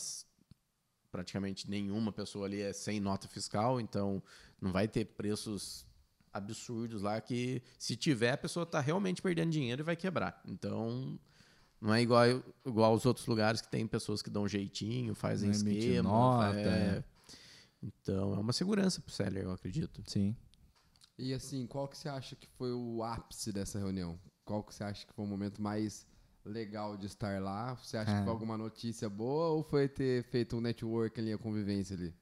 [1.11, 4.21] Praticamente nenhuma pessoa ali é sem nota fiscal, então
[4.61, 5.85] não vai ter preços
[6.31, 10.39] absurdos lá que, se tiver, a pessoa está realmente perdendo dinheiro e vai quebrar.
[10.45, 11.17] Então,
[11.81, 12.25] não é igual,
[12.65, 16.03] igual aos outros lugares que tem pessoas que dão jeitinho, fazem Não esquema.
[16.09, 17.03] nota, é.
[17.87, 20.03] Então, é uma segurança pro seller, eu acredito.
[20.05, 20.35] Sim.
[21.17, 24.19] E assim, qual que você acha que foi o ápice dessa reunião?
[24.45, 26.05] Qual que você acha que foi o momento mais
[26.45, 27.73] legal de estar lá?
[27.75, 28.17] Você acha Ah.
[28.19, 32.13] que foi alguma notícia boa ou foi ter feito um network ali, a convivência ali?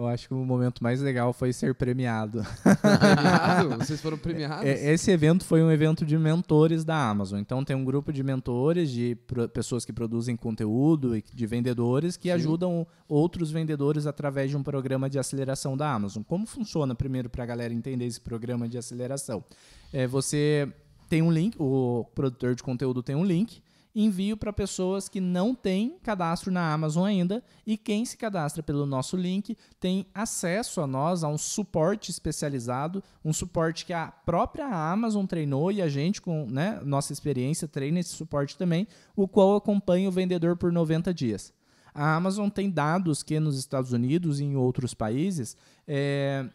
[0.00, 2.42] Eu acho que o momento mais legal foi ser premiado.
[2.62, 3.76] Premiado?
[3.84, 4.64] Vocês foram premiados?
[4.64, 7.38] É, Esse evento foi um evento de mentores da Amazon.
[7.38, 9.14] Então tem um grupo de mentores, de
[9.52, 12.34] pessoas que produzem conteúdo e de vendedores que Sim.
[12.34, 16.22] ajudam outros vendedores através de um programa de aceleração da Amazon.
[16.22, 19.44] Como funciona primeiro para a galera entender esse programa de aceleração?
[19.92, 20.66] É, você
[21.10, 23.62] tem um link, o produtor de conteúdo tem um link,
[23.94, 28.86] envio para pessoas que não têm cadastro na Amazon ainda e quem se cadastra pelo
[28.86, 34.66] nosso link tem acesso a nós, a um suporte especializado, um suporte que a própria
[34.66, 39.56] Amazon treinou e a gente, com né, nossa experiência, treina esse suporte também, o qual
[39.56, 41.52] acompanha o vendedor por 90 dias.
[41.92, 46.46] A Amazon tem dados que nos Estados Unidos e em outros países, é,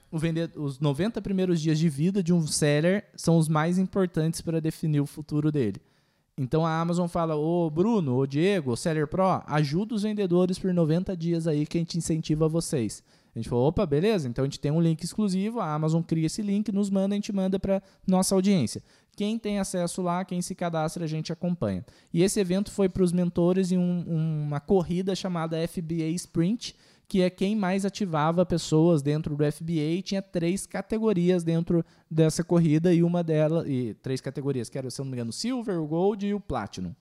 [0.56, 5.02] os 90 primeiros dias de vida de um seller são os mais importantes para definir
[5.02, 5.82] o futuro dele.
[6.38, 10.74] Então a Amazon fala: Ô Bruno, ô Diego, ô Seller Pro, ajuda os vendedores por
[10.74, 13.02] 90 dias aí que a gente incentiva vocês.
[13.34, 16.26] A gente falou: opa, beleza, então a gente tem um link exclusivo, a Amazon cria
[16.26, 18.82] esse link, nos manda, a gente manda para nossa audiência.
[19.16, 21.86] Quem tem acesso lá, quem se cadastra, a gente acompanha.
[22.14, 26.76] E esse evento foi para os mentores em um- uma corrida chamada FBA Sprint,
[27.08, 30.02] que é quem mais ativava pessoas dentro do FBA.
[30.04, 35.00] Tinha três categorias dentro dessa corrida e uma delas, e três categorias, que era, se
[35.00, 36.94] não me engano, o Silver, o Gold e o Platinum.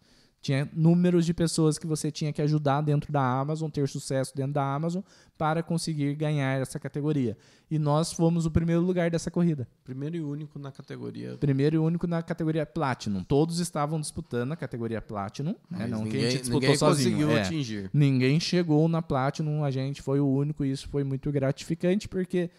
[0.45, 4.53] Tinha números de pessoas que você tinha que ajudar dentro da Amazon, ter sucesso dentro
[4.53, 5.01] da Amazon,
[5.39, 7.35] para conseguir ganhar essa categoria.
[7.71, 9.67] E nós fomos o primeiro lugar dessa corrida.
[9.83, 11.39] Primeiro e único na categoria.
[11.39, 13.25] Primeiro e único na categoria Platinum.
[13.25, 15.55] Todos estavam disputando a categoria Platinum.
[15.71, 15.87] Né?
[15.87, 17.17] Não que a ninguém, gente disputou ninguém sozinho.
[17.17, 17.41] conseguiu é.
[17.41, 17.91] atingir.
[17.91, 22.51] Ninguém chegou na Platinum, a gente foi o único e isso foi muito gratificante porque,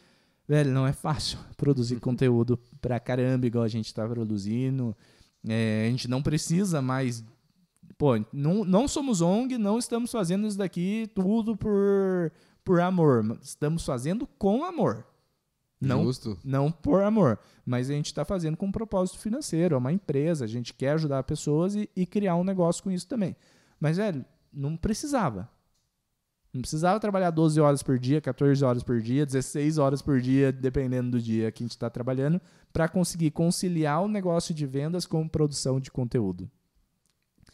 [0.48, 4.98] velho, não é fácil produzir conteúdo pra caramba igual a gente tá produzindo.
[5.48, 7.24] É, a gente não precisa mais.
[7.98, 12.32] Pô, não, não somos ONG, não estamos fazendo isso daqui tudo por,
[12.64, 13.38] por amor.
[13.42, 15.06] Estamos fazendo com amor.
[15.80, 16.38] Não Justo.
[16.44, 20.46] não por amor, mas a gente está fazendo com um propósito financeiro, é uma empresa,
[20.46, 23.36] a gente quer ajudar pessoas e, e criar um negócio com isso também.
[23.80, 25.50] Mas, velho, não precisava.
[26.54, 30.54] Não precisava trabalhar 12 horas por dia, 14 horas por dia, 16 horas por dia,
[30.54, 32.40] dependendo do dia que a gente está trabalhando,
[32.72, 36.50] para conseguir conciliar o negócio de vendas com produção de conteúdo.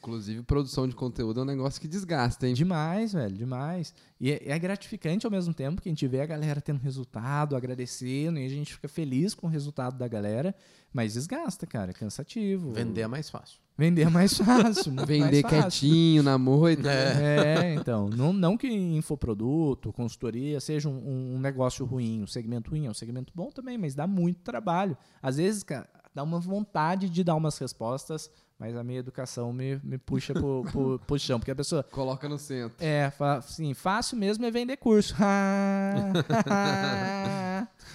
[0.01, 2.55] Inclusive, produção de conteúdo é um negócio que desgasta, hein?
[2.55, 3.93] Demais, velho, demais.
[4.19, 7.55] E é, é gratificante ao mesmo tempo que a gente vê a galera tendo resultado,
[7.55, 10.55] agradecendo, e a gente fica feliz com o resultado da galera,
[10.91, 12.71] mas desgasta, cara, é cansativo.
[12.71, 13.59] Vender é mais fácil.
[13.77, 14.91] Vender é mais fácil.
[15.05, 15.61] Vender mais fácil.
[15.61, 16.91] quietinho, na moita.
[16.91, 18.09] É, então.
[18.09, 22.87] Não, não que infoproduto, consultoria seja um, um negócio ruim, um segmento ruim.
[22.87, 24.97] É um segmento bom também, mas dá muito trabalho.
[25.21, 28.29] Às vezes, cara, dá uma vontade de dar umas respostas,
[28.61, 31.39] mas a minha educação me, me puxa pro, pro, pro chão.
[31.39, 31.81] Porque a pessoa.
[31.81, 32.75] Coloca no centro.
[32.79, 35.15] É, fa- assim, fácil mesmo é vender curso.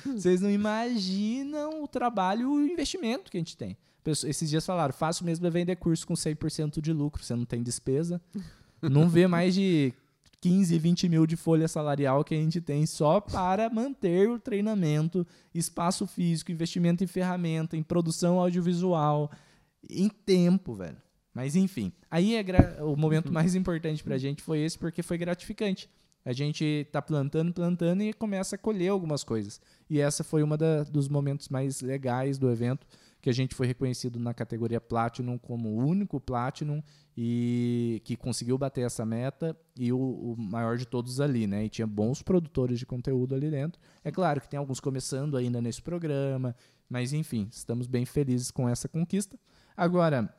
[0.05, 3.76] Vocês não imaginam o trabalho e o investimento que a gente tem.
[4.05, 7.62] Esses dias falaram, fácil mesmo é vender curso com 100% de lucro, você não tem
[7.62, 8.20] despesa.
[8.83, 9.94] Não vê mais de
[10.40, 15.24] 15, 20 mil de folha salarial que a gente tem só para manter o treinamento,
[15.55, 19.31] espaço físico, investimento em ferramenta, em produção audiovisual,
[19.90, 20.96] em tempo, velho.
[21.35, 25.18] Mas enfim, aí é gra- o momento mais importante pra gente foi esse porque foi
[25.18, 25.88] gratificante.
[26.25, 29.61] A gente tá plantando, plantando e começa a colher algumas coisas.
[29.88, 32.85] E essa foi uma da- dos momentos mais legais do evento,
[33.22, 36.83] que a gente foi reconhecido na categoria Platinum como o único Platinum
[37.16, 41.64] e que conseguiu bater essa meta e o, o maior de todos ali, né?
[41.64, 43.81] E tinha bons produtores de conteúdo ali dentro.
[44.05, 46.55] É claro que tem alguns começando ainda nesse programa,
[46.90, 49.38] mas enfim, estamos bem felizes com essa conquista.
[49.77, 50.33] Agora,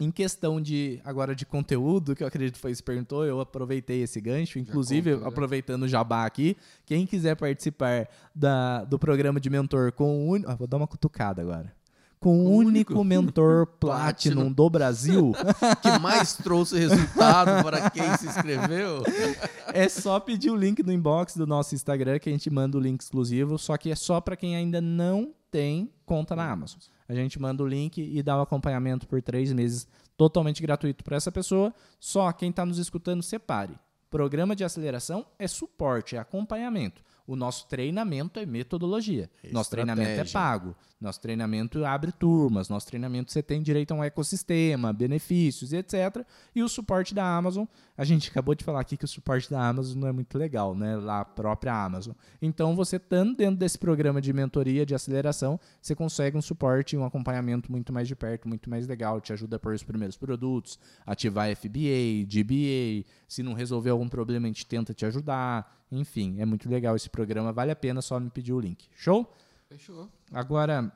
[0.00, 3.40] em questão de agora de conteúdo, que eu acredito que foi isso que perguntou, eu
[3.40, 5.28] aproveitei esse gancho, inclusive contou, já.
[5.28, 10.50] aproveitando o jabá aqui, quem quiser participar da, do programa de mentor com o único,
[10.50, 11.72] ah, vou dar uma cutucada agora.
[12.18, 14.52] Com o único mentor Platinum Platinum.
[14.52, 15.32] do Brasil,
[15.82, 19.02] que mais trouxe resultado para quem se inscreveu.
[19.74, 22.80] é só pedir o link no inbox do nosso Instagram que a gente manda o
[22.80, 26.78] link exclusivo, só que é só para quem ainda não tem conta na Amazon.
[27.08, 29.86] A gente manda o link e dá o acompanhamento por três meses
[30.16, 31.74] totalmente gratuito para essa pessoa.
[31.98, 33.74] Só quem está nos escutando, separe.
[34.10, 37.02] Programa de aceleração é suporte, é acompanhamento.
[37.32, 39.30] O nosso treinamento é metodologia.
[39.50, 40.38] Nosso treinamento é Estratégia.
[40.38, 40.76] pago.
[41.00, 42.68] Nosso treinamento abre turmas.
[42.68, 46.26] Nosso treinamento você tem direito a um ecossistema, benefícios, etc.
[46.54, 47.64] E o suporte da Amazon,
[47.96, 50.74] a gente acabou de falar aqui que o suporte da Amazon não é muito legal,
[50.74, 50.94] né?
[50.96, 52.12] Lá a própria Amazon.
[52.40, 56.98] Então, você estando dentro desse programa de mentoria, de aceleração, você consegue um suporte e
[56.98, 59.22] um acompanhamento muito mais de perto, muito mais legal.
[59.22, 63.06] Te ajuda a pôr os primeiros produtos, ativar FBA, DBA.
[63.26, 65.81] Se não resolver algum problema, a gente tenta te ajudar.
[65.92, 68.88] Enfim, é muito legal esse programa vale a pena só me pedir o link.
[68.94, 69.30] Show?
[69.68, 70.08] Fechou.
[70.32, 70.90] Agora,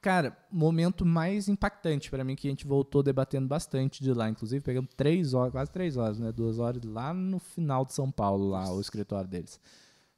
[0.00, 4.64] cara, momento mais impactante pra mim que a gente voltou debatendo bastante de lá, inclusive
[4.64, 6.30] pegamos três horas, quase três horas, né?
[6.30, 9.60] Duas horas lá no final de São Paulo, lá, o escritório deles.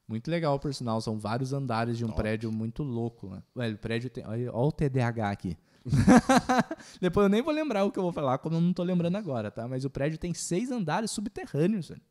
[0.06, 1.00] Muito legal, por sinal.
[1.00, 3.28] São vários andares de um prédio muito louco.
[3.28, 3.42] Né?
[3.54, 4.26] Velho, o prédio tem.
[4.26, 5.56] Olha, olha o TDAH aqui.
[7.00, 9.16] Depois eu nem vou lembrar o que eu vou falar, como eu não tô lembrando
[9.16, 9.68] agora, tá?
[9.68, 12.02] Mas o prédio tem seis andares subterrâneos, velho.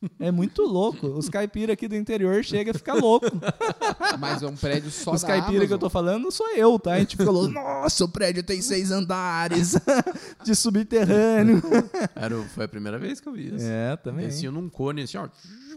[0.20, 1.06] É muito louco.
[1.08, 3.26] Os caipira aqui do interior chega a ficar louco.
[4.18, 6.92] Mas é um prédio só Os caipira que eu tô falando sou eu, tá?
[6.92, 9.74] A gente falou, nossa, o prédio tem seis andares
[10.44, 11.60] de subterrâneo.
[12.14, 13.66] Era, foi a primeira vez que eu vi isso.
[13.66, 14.26] É, também.
[14.26, 15.28] Desciam num cone assim, ó.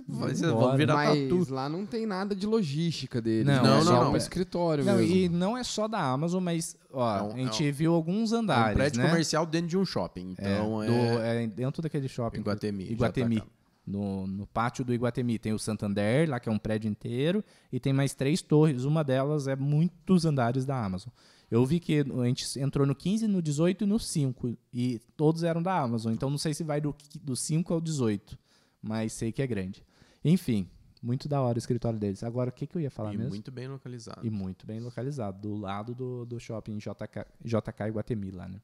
[0.08, 1.54] Vai, vão virar Mas tatu.
[1.54, 3.46] lá não tem nada de logística deles.
[3.46, 3.70] Não, né?
[3.70, 5.16] não, é só não, um escritório Não, mesmo.
[5.16, 8.34] e não é só da Amazon, mas ó, É um- a gente é viu alguns
[8.34, 9.08] É andares, um prédio né?
[9.10, 10.36] comercial dentro de um shopping.
[10.38, 12.40] É, Então é, do- é dentro daquele shopping.
[12.40, 13.44] Iguatemi, Iguatemi.
[13.92, 17.80] No, no pátio do Iguatemi tem o Santander, lá que é um prédio inteiro, e
[17.80, 18.86] tem mais três torres.
[18.86, 21.12] Uma delas é muitos andares da Amazon.
[21.50, 24.58] Eu vi que a gente entrou no 15, no 18 e no 5.
[24.74, 26.14] E todos eram da Amazon.
[26.14, 28.40] Então não sei se vai do, do 5 ao 18.
[28.82, 29.86] Mas sei que é grande.
[30.24, 30.70] Enfim,
[31.02, 32.24] muito da hora o escritório deles.
[32.24, 33.32] Agora, o que, que eu ia falar e mesmo?
[33.32, 34.26] muito bem localizado.
[34.26, 38.62] E muito bem localizado, do lado do, do shopping JK, JK Iguatemi lá, né?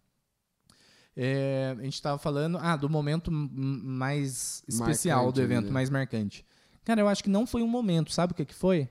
[1.20, 5.72] É, a gente estava falando ah, do momento mais especial Marcante do evento, né?
[5.72, 6.46] mais marcante.
[6.86, 8.88] Cara, eu acho que não foi um momento, sabe o que, que foi?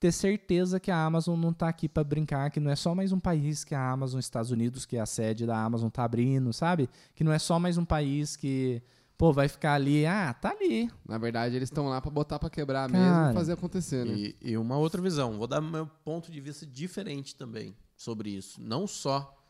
[0.00, 3.12] Ter certeza que a Amazon não tá aqui para brincar, que não é só mais
[3.12, 6.52] um país que a Amazon, Estados Unidos, que é a sede da Amazon tá abrindo,
[6.52, 6.90] sabe?
[7.14, 8.82] Que não é só mais um país que,
[9.16, 10.90] pô, vai ficar ali, ah, tá ali.
[11.08, 14.12] Na verdade, eles estão lá pra botar pra quebrar Cara, mesmo e fazer acontecer, né?
[14.14, 15.38] E, e uma outra visão.
[15.38, 18.60] Vou dar meu ponto de vista diferente também sobre isso.
[18.60, 19.40] Não só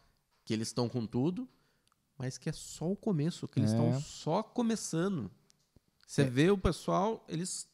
[0.45, 1.49] que eles estão com tudo,
[2.23, 3.75] mas que é só o começo, que eles É.
[3.75, 5.29] estão só começando.
[6.07, 7.69] Você vê o pessoal, eles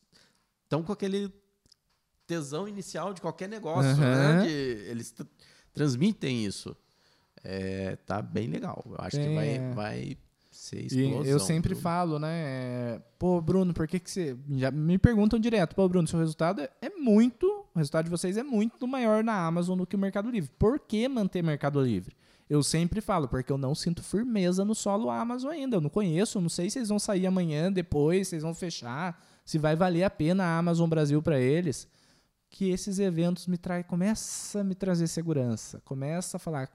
[0.64, 1.30] estão com aquele
[2.26, 4.38] tesão inicial de qualquer negócio, Aham.
[4.38, 4.42] né?
[4.46, 4.50] De-
[4.90, 5.24] eles tr-
[5.74, 6.74] transmitem isso.
[7.44, 8.82] É, tá bem legal.
[8.86, 9.70] Eu acho que vai, é.
[9.72, 10.16] vai
[10.50, 11.24] ser E explosão.
[11.24, 11.82] eu sempre viu?
[11.82, 12.28] falo, né?
[12.32, 14.34] é, Pô, Bruno, por que, que você.
[14.52, 17.46] Já me perguntam direto, pô, Bruno, seu resultado é- é muito.
[17.74, 20.50] O resultado de vocês é muito maior na Amazon do que o Mercado Livre.
[20.58, 22.16] Por que manter Mercado Livre?
[22.48, 25.76] Eu sempre falo, porque eu não sinto firmeza no solo Amazon ainda.
[25.76, 28.54] Eu não conheço, eu não sei se eles vão sair amanhã, depois, se eles vão
[28.54, 31.86] fechar, se vai valer a pena a Amazon Brasil para eles.
[32.48, 35.82] Que esses eventos me trai, começa a me trazer segurança.
[35.84, 36.70] Começa a falar,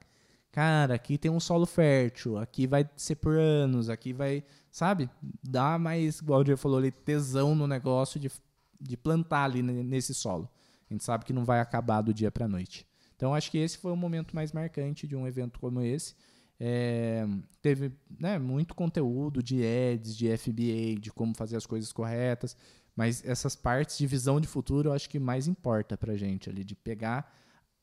[0.52, 5.10] cara, aqui tem um solo fértil, aqui vai ser por anos, aqui vai, sabe?
[5.42, 8.32] Dá mais, igual o Diego falou ali, tesão no negócio de,
[8.80, 10.48] de plantar ali ne- nesse solo.
[10.88, 12.86] A gente sabe que não vai acabar do dia para noite.
[13.16, 16.16] Então, acho que esse foi o momento mais marcante de um evento como esse.
[16.60, 17.26] É,
[17.62, 22.56] teve né, muito conteúdo de ads, de FBA, de como fazer as coisas corretas,
[22.96, 26.64] mas essas partes de visão de futuro eu acho que mais importa pra gente ali,
[26.64, 27.34] de pegar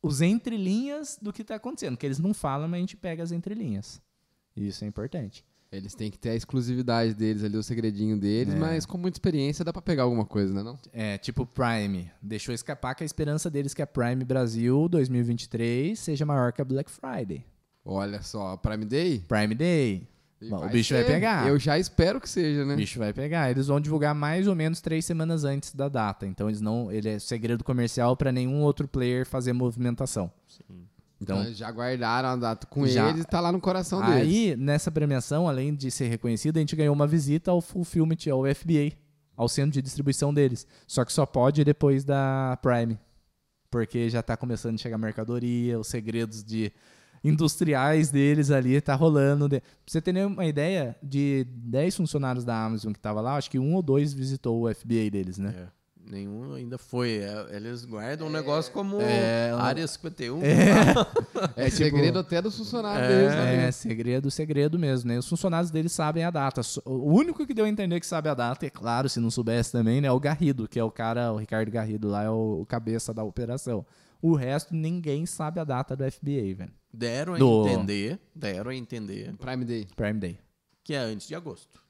[0.03, 3.33] os entrelinhas do que está acontecendo, que eles não falam, mas a gente pega as
[3.33, 4.01] entrelinhas.
[4.57, 5.45] Isso é importante.
[5.73, 8.59] Eles têm que ter a exclusividade deles ali, o segredinho deles, É.
[8.59, 10.65] mas com muita experiência dá pra pegar alguma coisa, né?
[10.65, 10.77] Não?
[10.93, 12.11] É, tipo Prime.
[12.21, 16.65] Deixou escapar que a esperança deles que a Prime Brasil 2023 seja maior que a
[16.65, 17.45] Black Friday.
[17.85, 19.25] Olha só, Prime Day?
[19.29, 20.09] Prime Day.
[20.49, 21.09] Bom, o bicho vai ser.
[21.13, 21.47] pegar.
[21.49, 22.73] Eu já espero que seja, né?
[22.75, 23.51] O bicho vai pegar.
[23.51, 26.27] Eles vão divulgar mais ou menos três semanas antes da data.
[26.27, 26.91] Então eles não.
[26.91, 30.33] Ele é segredo comercial para nenhum outro player fazer movimentação.
[31.21, 33.11] Então, Então, já guardaram a data com Já.
[33.11, 34.23] eles e tá lá no coração deles.
[34.23, 38.45] aí, nessa premiação, além de ser reconhecido, a gente ganhou uma visita ao Fulfillment, ao
[38.47, 38.93] FBA,
[39.37, 40.67] ao centro de distribuição deles.
[40.87, 42.99] Só que só pode depois da Prime.
[43.71, 46.73] Porque já tá começando a chegar mercadoria, os segredos de
[47.23, 49.49] industriais deles ali tá rolando.
[49.49, 53.59] Pra você ter uma ideia, de 10 funcionários da Amazon que tava lá, acho que
[53.59, 55.55] um ou dois visitou o FBA deles, né?
[55.57, 55.69] É,
[56.11, 57.19] nenhum ainda foi.
[57.19, 60.41] É, eles guardam o negócio como É, área 51.
[61.57, 63.67] É, tipo- segredo até dos funcionários É, deles, né?
[63.69, 65.19] É, segredo, segredo mesmo, né?
[65.19, 66.61] Os funcionários deles sabem a data.
[66.85, 69.73] O único que deu a entender que sabe a data, é claro, se não soubesse
[69.73, 70.09] também, né?
[70.09, 73.13] É o Garrido, que é o cara, o Ricardo Garrido lá, é o, o cabeça
[73.15, 73.85] da operação.
[74.23, 76.73] O resto, ninguém sabe a data do FBA, velho.
[76.93, 79.87] Deram a Do- entender, deram a entender Prime Day.
[79.97, 80.39] Prime Day.
[80.85, 81.81] que é antes de agosto.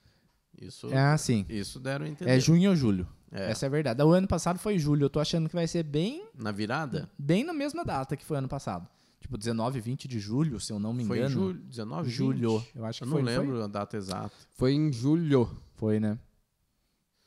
[0.61, 1.46] Isso, É assim.
[1.48, 2.30] isso deram a entender.
[2.30, 3.08] É junho ou julho.
[3.32, 3.50] É.
[3.50, 4.02] Essa é a verdade.
[4.02, 5.04] O ano passado foi julho.
[5.04, 7.08] Eu tô achando que vai ser bem, Na virada?
[7.18, 8.86] bem na mesma data que foi ano passado.
[9.20, 11.34] Tipo, 19, 20 de julho, se eu não me Foi em engano.
[11.34, 12.58] julho, 19, Julho.
[12.58, 12.70] 20?
[12.76, 13.22] Eu acho que Eu foi.
[13.22, 13.38] não foi?
[13.38, 14.32] lembro a data exata.
[14.56, 15.48] Foi em julho.
[15.76, 16.18] Foi, né?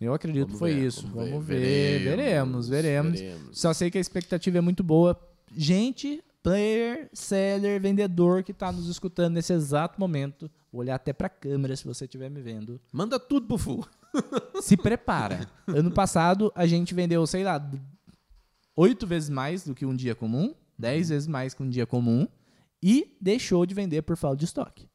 [0.02, 1.08] Eu acredito Vamos que foi ver, isso.
[1.08, 1.60] Vamos, ver.
[1.60, 3.20] Veremos, Veremos, veremos.
[3.20, 3.60] veremos.
[3.60, 5.18] Só sei que a expectativa é muito boa.
[5.56, 11.30] Gente, player, seller, vendedor que tá nos escutando nesse exato momento, vou olhar até pra
[11.30, 12.82] câmera se você estiver me vendo.
[12.92, 13.88] Manda tudo pro Fu.
[14.60, 15.48] Se prepara.
[15.68, 17.64] Ano passado a gente vendeu, sei lá,
[18.76, 22.28] oito vezes mais do que um dia comum, dez vezes mais que um dia comum,
[22.82, 24.90] e deixou de vender por falta de estoque.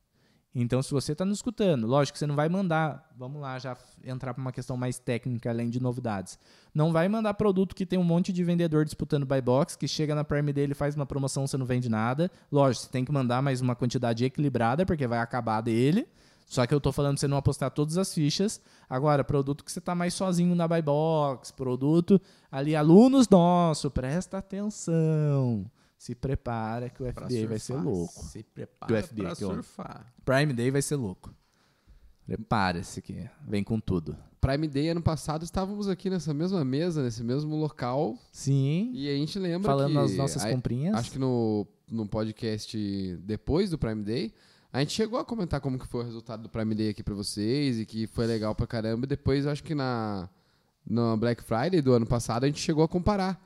[0.54, 3.76] Então, se você está nos escutando, lógico que você não vai mandar, vamos lá, já
[4.04, 6.38] entrar para uma questão mais técnica, além de novidades.
[6.74, 10.14] Não vai mandar produto que tem um monte de vendedor disputando buy box, que chega
[10.14, 12.30] na Prime dele faz uma promoção, você não vende nada.
[12.50, 16.08] Lógico, você tem que mandar mais uma quantidade equilibrada, porque vai acabar dele.
[16.46, 18.60] Só que eu estou falando você não apostar todas as fichas.
[18.88, 22.18] Agora, produto que você está mais sozinho na buy box, produto
[22.50, 25.70] ali, alunos nosso, presta atenção.
[25.98, 27.84] Se prepara que o Pra FDA vai ser surfar.
[27.84, 28.24] louco.
[28.24, 30.14] Se prepara FDA, pra que surfar.
[30.24, 31.34] Prime Day vai ser louco.
[32.26, 34.16] Prepara-se que vem com tudo.
[34.40, 38.92] Prime Day ano passado estávamos aqui nessa mesma mesa, nesse mesmo local, Sim.
[38.94, 40.94] e a gente lembra Falando que nas nossas a- comprinhas.
[40.94, 44.32] acho que no, no podcast depois do Prime Day,
[44.72, 47.14] a gente chegou a comentar como que foi o resultado do Prime Day aqui pra
[47.14, 49.06] vocês e que foi legal pra caramba.
[49.06, 50.28] E depois, acho que na,
[50.86, 53.42] na Black Friday do ano passado, a gente chegou a comparar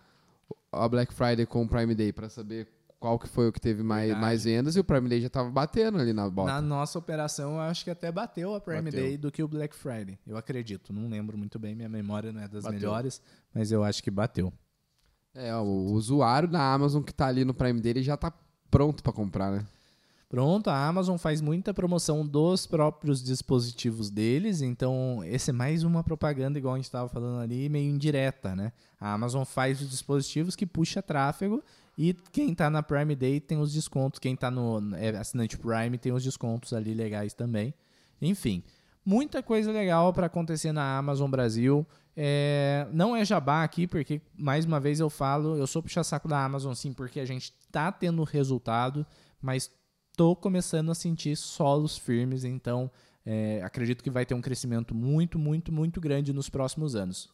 [0.73, 2.67] a Black Friday com o Prime Day pra saber
[2.99, 4.21] qual que foi o que teve mais, Verdade.
[4.21, 6.53] mais vendas e o Prime Day já tava batendo ali na bota.
[6.53, 9.01] Na nossa operação, eu acho que até bateu a Prime Bateu.
[9.01, 10.19] Day do que o Black Friday.
[10.27, 10.93] Eu acredito.
[10.93, 12.79] Não lembro muito bem, minha memória não é das Bateu.
[12.79, 13.21] melhores,
[13.53, 14.53] mas eu acho que bateu.
[15.35, 18.33] É, o usuário da Amazon que tá ali no Prime Day, ele já tá
[18.71, 19.67] pronto pra comprar, né?
[20.33, 26.03] Pronto, a Amazon faz muita promoção dos próprios dispositivos deles, então esse é mais uma
[26.03, 28.73] propaganda, igual a gente estava falando ali, meio indireta, né?
[28.99, 31.63] A Amazon faz os dispositivos que puxa tráfego
[31.99, 35.99] e quem está na Prime Day tem os descontos, quem está no é, assinante Prime
[35.99, 37.75] tem os descontos ali legais também.
[38.19, 38.65] Enfim,
[39.05, 41.87] muita coisa legal para acontecer na Amazon Brasil.
[42.17, 46.43] É, não é jabá aqui, porque mais uma vez eu falo, eu sou puxa-saco da
[46.43, 49.05] Amazon sim, porque a gente tá tendo resultado,
[49.39, 49.71] mas
[50.17, 52.91] tô começando a sentir solos firmes, então
[53.25, 57.29] é, acredito que vai ter um crescimento muito, muito, muito grande nos próximos anos.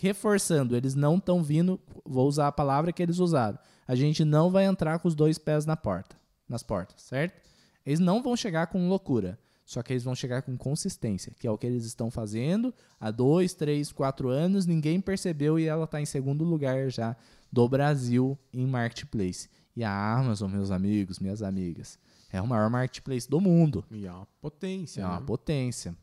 [0.00, 3.58] Reforçando, eles não estão vindo, vou usar a palavra que eles usaram.
[3.86, 6.16] A gente não vai entrar com os dois pés na porta,
[6.48, 7.40] nas portas, certo?
[7.84, 11.50] Eles não vão chegar com loucura, só que eles vão chegar com consistência, que é
[11.50, 16.00] o que eles estão fazendo há dois, três, quatro anos, ninguém percebeu e ela está
[16.00, 17.16] em segundo lugar já
[17.50, 19.48] do Brasil em marketplace.
[19.74, 21.98] E a Amazon, meus amigos, minhas amigas,
[22.32, 23.84] é o maior marketplace do mundo.
[23.90, 25.02] E é uma potência.
[25.02, 25.26] É uma né?
[25.26, 25.96] potência.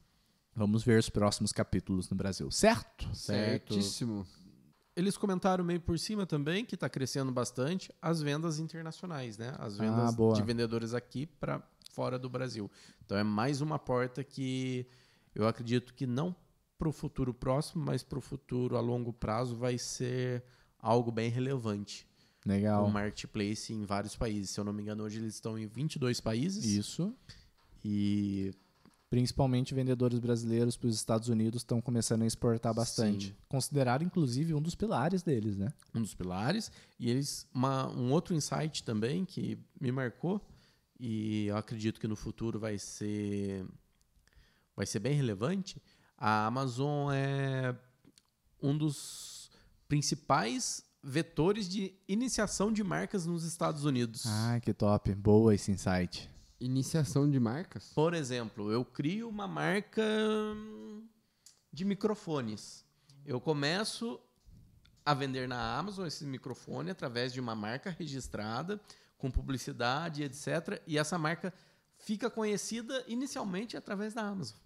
[0.55, 3.13] Vamos ver os próximos capítulos no Brasil, certo?
[3.15, 3.73] Certo.
[3.73, 4.25] Certíssimo.
[4.95, 9.55] Eles comentaram meio por cima também que está crescendo bastante as vendas internacionais, né?
[9.57, 12.69] As vendas Ah, de vendedores aqui para fora do Brasil.
[13.05, 14.85] Então é mais uma porta que
[15.33, 16.35] eu acredito que não
[16.77, 20.43] para o futuro próximo, mas para o futuro a longo prazo vai ser
[20.77, 22.08] algo bem relevante.
[22.45, 22.85] Legal.
[22.85, 24.51] O marketplace em vários países.
[24.51, 26.65] Se eu não me engano, hoje eles estão em 22 países.
[26.65, 27.13] Isso.
[27.83, 28.53] E
[29.09, 33.29] Principalmente vendedores brasileiros para os Estados Unidos estão começando a exportar bastante.
[33.29, 33.35] Sim.
[33.47, 35.73] Considerado, inclusive, um dos pilares deles, né?
[35.95, 36.71] um dos pilares.
[36.99, 40.39] E eles, uma, um outro insight também que me marcou
[40.99, 43.65] e eu acredito que no futuro vai ser
[44.75, 45.81] vai ser bem relevante.
[46.15, 47.75] A Amazon é
[48.61, 49.49] um dos
[49.87, 54.23] principais vetores de iniciação de marcas nos Estados Unidos.
[54.25, 55.13] Ah, que top.
[55.15, 56.29] Boa esse insight.
[56.59, 57.91] Iniciação de marcas?
[57.93, 61.07] Por exemplo, eu crio uma marca hum,
[61.71, 62.85] de microfones.
[63.25, 64.19] Eu começo
[65.05, 68.79] a vender na Amazon esse microfone através de uma marca registrada,
[69.17, 70.81] com publicidade, etc.
[70.85, 71.53] E essa marca
[71.97, 74.57] fica conhecida inicialmente através da Amazon.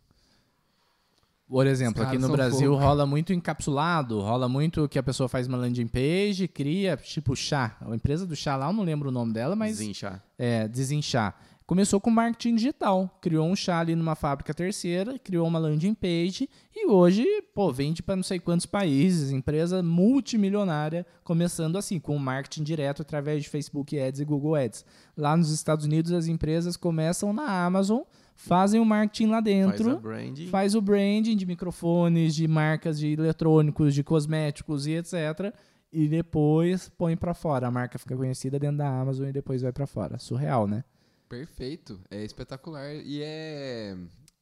[1.48, 2.84] Por exemplo, aqui no Brasil fogo.
[2.84, 7.78] rola muito encapsulado, rola muito que a pessoa faz uma landing page, cria, tipo chá.
[7.82, 10.24] A empresa do chá lá, eu não lembro o nome dela, mas Desinchar.
[10.38, 11.36] é, desinchar.
[11.66, 13.18] Começou com marketing digital.
[13.22, 17.26] Criou um chá ali numa fábrica terceira, criou uma landing page e hoje,
[17.56, 19.32] pô, vende para não sei quantos países.
[19.32, 24.86] Empresa multimilionária, começando assim, com marketing direto através de Facebook Ads e Google Ads.
[25.16, 28.02] Lá nos Estados Unidos, as empresas começam na Amazon,
[28.36, 30.48] fazem o marketing lá Faz dentro branding.
[30.48, 35.54] faz o branding de microfones, de marcas de eletrônicos, de cosméticos e etc.
[35.92, 37.68] E depois põe pra fora.
[37.68, 40.18] A marca fica conhecida dentro da Amazon e depois vai pra fora.
[40.18, 40.84] Surreal, né?
[41.30, 42.00] Perfeito.
[42.10, 42.94] É espetacular.
[42.96, 43.96] E é,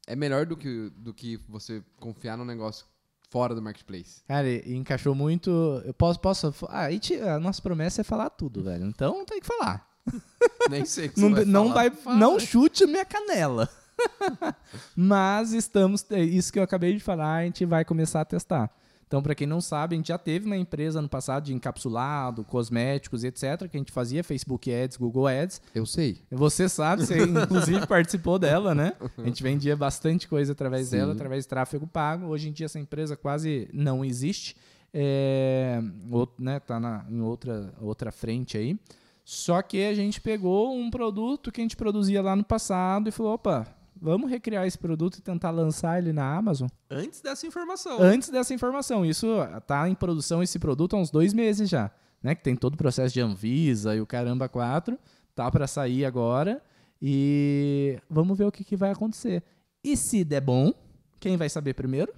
[0.08, 2.86] é melhor do que, do que você confiar num negócio
[3.30, 4.22] fora do marketplace.
[4.28, 5.50] Cara, e encaixou muito.
[5.86, 6.20] Eu posso.
[6.20, 8.86] posso ah, a, nossa promessa é falar tudo, velho.
[8.86, 9.90] Então tem que falar.
[10.70, 12.18] Nem sei que Não, você vai não falar, vai.
[12.18, 13.70] Não chute a minha canela.
[14.96, 16.06] Mas estamos.
[16.12, 18.70] é Isso que eu acabei de falar, a gente vai começar a testar.
[19.12, 22.46] Então, para quem não sabe, a gente já teve uma empresa no passado de encapsulado,
[22.46, 25.62] cosméticos, etc., que a gente fazia Facebook Ads, Google Ads.
[25.76, 26.20] Eu sei.
[26.32, 28.94] Você sabe, você inclusive participou dela, né?
[29.18, 30.96] A gente vendia bastante coisa através Sim.
[30.96, 32.28] dela, através de tráfego pago.
[32.28, 34.56] Hoje em dia essa empresa quase não existe.
[34.94, 38.80] É, outro, né, tá na, em outra, outra frente aí.
[39.26, 43.12] Só que a gente pegou um produto que a gente produzia lá no passado e
[43.12, 43.68] falou, opa,
[44.02, 46.68] vamos recriar esse produto e tentar lançar ele na Amazon?
[46.90, 48.02] Antes dessa informação.
[48.02, 49.06] Antes dessa informação.
[49.06, 49.28] Isso
[49.68, 51.92] tá em produção, esse produto, há uns dois meses já.
[52.22, 52.34] Né?
[52.34, 54.98] Que tem todo o processo de Anvisa e o caramba 4.
[55.36, 56.62] Tá para sair agora.
[57.02, 59.44] E vamos ver o que, que vai acontecer.
[59.84, 60.74] E se der bom,
[61.20, 62.14] quem vai saber primeiro?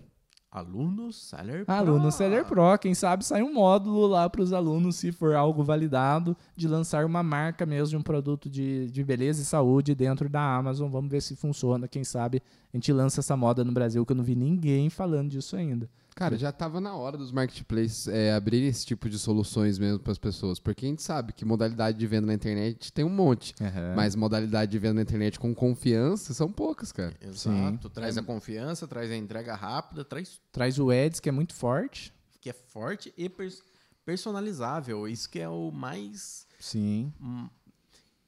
[0.54, 1.74] Aluno Seller Pro.
[1.74, 2.78] Aluno Seller Pro.
[2.78, 7.06] Quem sabe sai um módulo lá para os alunos, se for algo validado, de lançar
[7.06, 10.92] uma marca mesmo de um produto de, de beleza e saúde dentro da Amazon.
[10.92, 11.88] Vamos ver se funciona.
[11.88, 12.40] Quem sabe
[12.72, 15.90] a gente lança essa moda no Brasil, que eu não vi ninguém falando disso ainda.
[16.14, 20.12] Cara, já tava na hora dos marketplaces é, abrirem esse tipo de soluções mesmo para
[20.12, 20.60] as pessoas.
[20.60, 23.54] Porque a gente sabe que modalidade de venda na internet tem um monte.
[23.96, 27.14] Mas modalidade de venda na internet com confiança são poucas, cara.
[27.22, 27.90] Exato.
[27.90, 32.14] Traz a confiança, traz a entrega rápida, traz Traz o Ads, que é muito forte.
[32.42, 33.62] que é forte e pers-
[34.06, 35.08] personalizável.
[35.08, 36.46] Isso que é o mais.
[36.60, 37.12] Sim.
[37.22, 37.48] hum,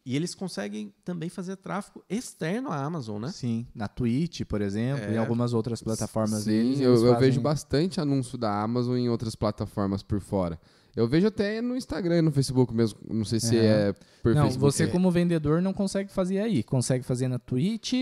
[0.06, 3.30] E eles conseguem também fazer tráfego externo à Amazon, né?
[3.32, 3.66] Sim.
[3.74, 5.14] Na Twitch, por exemplo, É.
[5.14, 6.80] e algumas outras plataformas Sim, deles.
[6.80, 10.60] eu, eles eu fazem- vejo bastante anúncio da Amazon em outras plataformas por fora.
[10.96, 13.00] Eu vejo até no Instagram e no Facebook mesmo.
[13.10, 13.66] Não sei se Aham.
[13.66, 14.72] é por Não, Facebook.
[14.74, 16.62] você como vendedor não consegue fazer aí.
[16.64, 17.94] Consegue fazer na Twitch.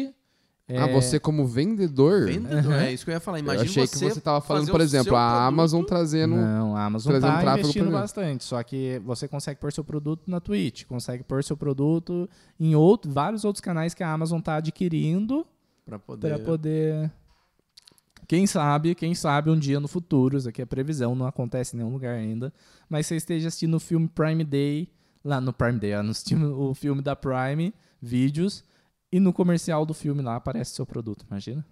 [0.70, 2.26] Ah, é, você como vendedor?
[2.26, 2.74] Vendedor, Uhum.
[2.74, 3.40] é isso que eu ia falar.
[3.40, 6.36] Eu Imagina achei você que você tava falando, por exemplo, a Amazon trazendo.
[6.36, 8.44] Não, a Amazon trazendo tá tráfego investindo pra bastante.
[8.46, 10.86] Só que você consegue pôr seu produto na Twitch.
[10.86, 15.46] Consegue pôr seu produto em outro, vários outros canais que a Amazon tá adquirindo
[15.86, 16.30] para poder.
[16.36, 17.12] para poder...
[18.26, 21.80] Quem sabe, quem sabe um dia no futuro, isso aqui é previsão, não acontece em
[21.80, 22.54] nenhum lugar ainda,
[22.90, 24.90] mas você esteja assistindo o filme Prime Day,
[25.24, 26.14] lá no Prime Day, no
[26.70, 28.64] o filme da Prime, vídeos,
[29.14, 31.64] e no comercial do filme lá aparece seu produto, imagina?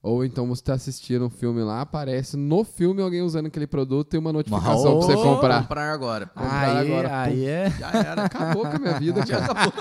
[0.00, 4.14] Ou então você tá assistindo um filme lá, aparece no filme alguém usando aquele produto
[4.14, 5.62] e uma notificação pra você comprar.
[5.62, 6.26] comprar agora.
[6.26, 7.70] Comprar aí, agora, aí é...
[7.70, 8.24] Já era.
[8.26, 9.72] Acabou com a minha vida, Já acabou.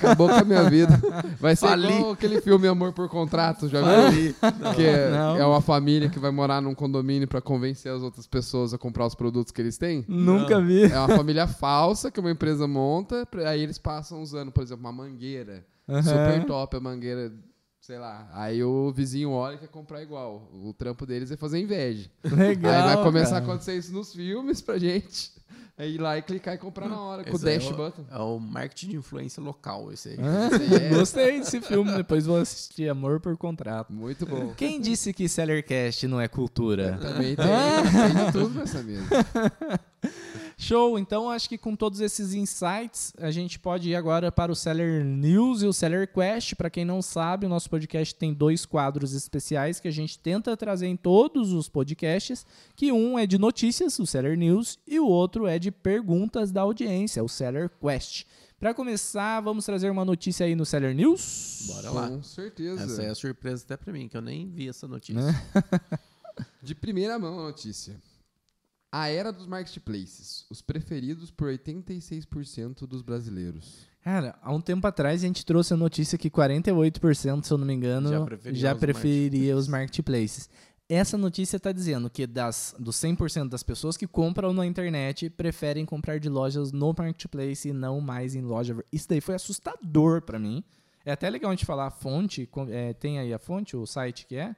[0.05, 1.01] Acabou com a minha vida.
[1.41, 1.93] Vai ser Fali.
[1.93, 4.07] igual aquele filme Amor por Contrato, já viu?
[4.07, 4.37] Ali.
[4.77, 5.37] Que é, Não.
[5.37, 9.07] é uma família que vai morar num condomínio pra convencer as outras pessoas a comprar
[9.07, 10.05] os produtos que eles têm.
[10.09, 10.85] Nunca vi.
[10.85, 14.93] É uma família falsa que uma empresa monta, aí eles passam usando, por exemplo, uma
[14.93, 15.65] mangueira.
[16.03, 17.31] Super top a mangueira,
[17.85, 18.27] sei lá.
[18.33, 20.49] Aí o vizinho olha e quer comprar igual.
[20.55, 22.09] O trampo deles é fazer inveja.
[22.25, 23.45] Legal, aí vai começar cara.
[23.45, 25.31] a acontecer isso nos filmes pra gente.
[25.77, 27.75] Aí ir lá e clicar e comprar na hora, com o Esse é dash o-
[27.75, 28.05] button.
[28.11, 30.17] É o marketing de influência local, esse aí.
[30.19, 30.49] Ah,
[30.83, 30.89] é.
[30.97, 33.93] Gostei desse filme, depois vou assistir Amor por Contrato.
[33.93, 34.55] Muito bom.
[34.57, 36.97] Quem disse que Sellercast não é cultura?
[36.99, 37.45] Também tem,
[38.15, 39.05] tem de tudo nessa mesa.
[40.65, 44.57] Show, então acho que com todos esses insights, a gente pode ir agora para o
[44.57, 46.55] Seller News e o Seller Quest.
[46.55, 50.57] Para quem não sabe, o nosso podcast tem dois quadros especiais que a gente tenta
[50.57, 55.07] trazer em todos os podcasts, que um é de notícias, o Seller News, e o
[55.07, 58.25] outro é de perguntas da audiência, o Seller Quest.
[58.59, 61.65] Para começar, vamos trazer uma notícia aí no Seller News.
[61.67, 62.09] Bora lá.
[62.09, 62.83] Com certeza.
[62.83, 65.21] Essa é a surpresa até pra mim, que eu nem vi essa notícia.
[66.63, 68.01] De primeira mão a notícia.
[68.97, 73.87] A era dos marketplaces, os preferidos por 86% dos brasileiros.
[74.01, 77.67] Cara, há um tempo atrás a gente trouxe a notícia que 48%, se eu não
[77.67, 80.49] me engano, Já já preferia preferia, os os marketplaces.
[80.89, 85.85] Essa notícia está dizendo que das, dos 100% das pessoas que compram na internet preferem
[85.85, 88.77] comprar de lojas no marketplace e não mais em loja.
[88.93, 90.63] Isso daí foi assustador para mim.
[91.05, 92.47] É até legal a gente falar a fonte.
[92.47, 94.55] com- é, tem aí a fonte, o site que é?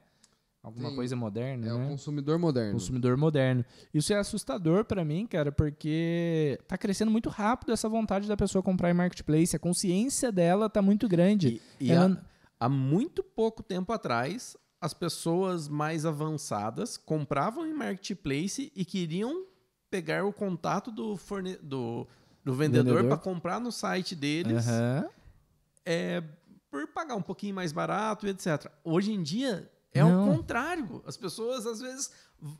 [0.67, 0.95] Alguma Tem.
[0.97, 1.85] coisa moderna, É né?
[1.85, 2.73] o consumidor moderno.
[2.73, 3.63] consumidor moderno.
[3.93, 8.61] Isso é assustador pra mim, cara, porque tá crescendo muito rápido essa vontade da pessoa
[8.61, 9.55] comprar em marketplace.
[9.55, 11.61] A consciência dela tá muito grande.
[11.79, 12.21] E, e Ela-
[12.59, 19.45] há, há muito pouco tempo atrás, as pessoas mais avançadas compravam em marketplace e queriam
[19.89, 22.05] pegar o contato do, forne do,
[22.43, 23.07] do vendedor Vendedor.
[23.07, 25.07] para comprar no site deles Aham.
[25.85, 26.21] é,
[26.69, 28.69] por pagar um pouquinho mais barato e etc.
[28.83, 30.29] Hoje em dia é Não.
[30.31, 31.03] o contrário.
[31.05, 32.11] As pessoas às vezes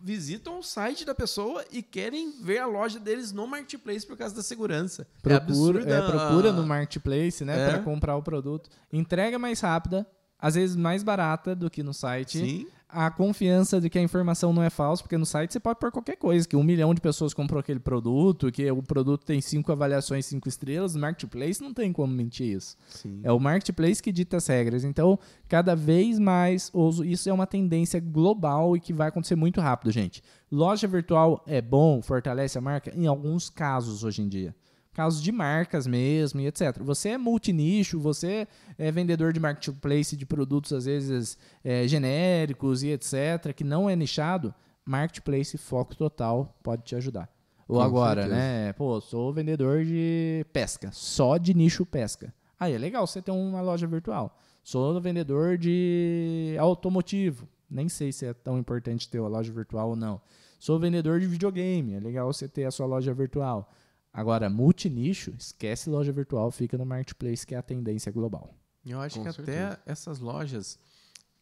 [0.02, 4.36] visitam o site da pessoa e querem ver a loja deles no marketplace por causa
[4.36, 5.08] da segurança.
[5.22, 7.70] Procura, absurda é, procura no marketplace, né, É.
[7.70, 8.70] Pra comprar o produto.
[8.92, 10.08] Entrega mais rápida,
[10.40, 12.40] às vezes mais barata do que no site.
[12.40, 12.68] Sim.
[12.90, 15.92] A confiança de que a informação não é falsa, porque no site você pode pôr
[15.92, 19.72] qualquer coisa, que um milhão de pessoas comprou aquele produto, que o produto tem cinco
[19.72, 22.78] avaliações, cinco estrelas, no Marketplace não tem como mentir isso.
[22.88, 23.20] Sim.
[23.24, 24.84] É o Marketplace que dita as regras.
[24.84, 26.72] Então, cada vez mais,
[27.06, 30.24] isso é uma tendência global e que vai acontecer muito rápido, gente.
[30.50, 32.94] Loja virtual é bom, fortalece a marca?
[32.96, 34.56] Em alguns casos hoje em dia
[34.98, 36.82] casos de marcas mesmo e etc.
[36.82, 38.48] Você é multinicho, você
[38.80, 43.96] é vendedor de marketplace de produtos às vezes é, genéricos e etc, que não é
[43.96, 44.52] nichado,
[44.84, 47.30] marketplace foco total pode te ajudar.
[47.68, 48.42] Ou Com agora, certeza.
[48.42, 48.74] né?
[48.74, 52.34] Pô, sou vendedor de pesca, só de nicho pesca.
[52.60, 54.36] Aí é legal você ter uma loja virtual.
[54.64, 57.48] Sou vendedor de automotivo.
[57.70, 60.20] Nem sei se é tão importante ter uma loja virtual ou não.
[60.60, 61.94] Sou vendedor de videogame.
[61.94, 63.72] É legal você ter a sua loja virtual.
[64.14, 68.54] Agora, multinicho, esquece loja virtual, fica no marketplace, que é a tendência global.
[68.86, 69.74] Eu acho Com que certeza.
[69.74, 70.80] até essas lojas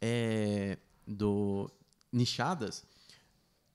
[0.02, 1.70] é, do
[2.12, 2.84] nichadas,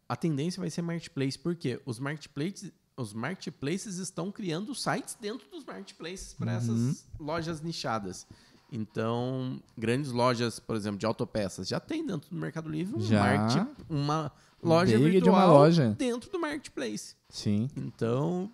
[0.08, 5.64] a tendência vai ser marketplace, porque os marketplaces, os marketplaces estão criando sites dentro dos
[5.64, 6.56] marketplaces para uhum.
[6.58, 8.26] essas lojas nichadas.
[8.72, 13.22] Então, grandes lojas, por exemplo, de autopeças, já tem dentro do Mercado Livre um já.
[13.22, 14.32] Market, uma
[14.62, 15.94] loja Big virtual de uma loja.
[15.98, 17.16] dentro do marketplace.
[17.28, 17.68] Sim.
[17.76, 18.50] Então,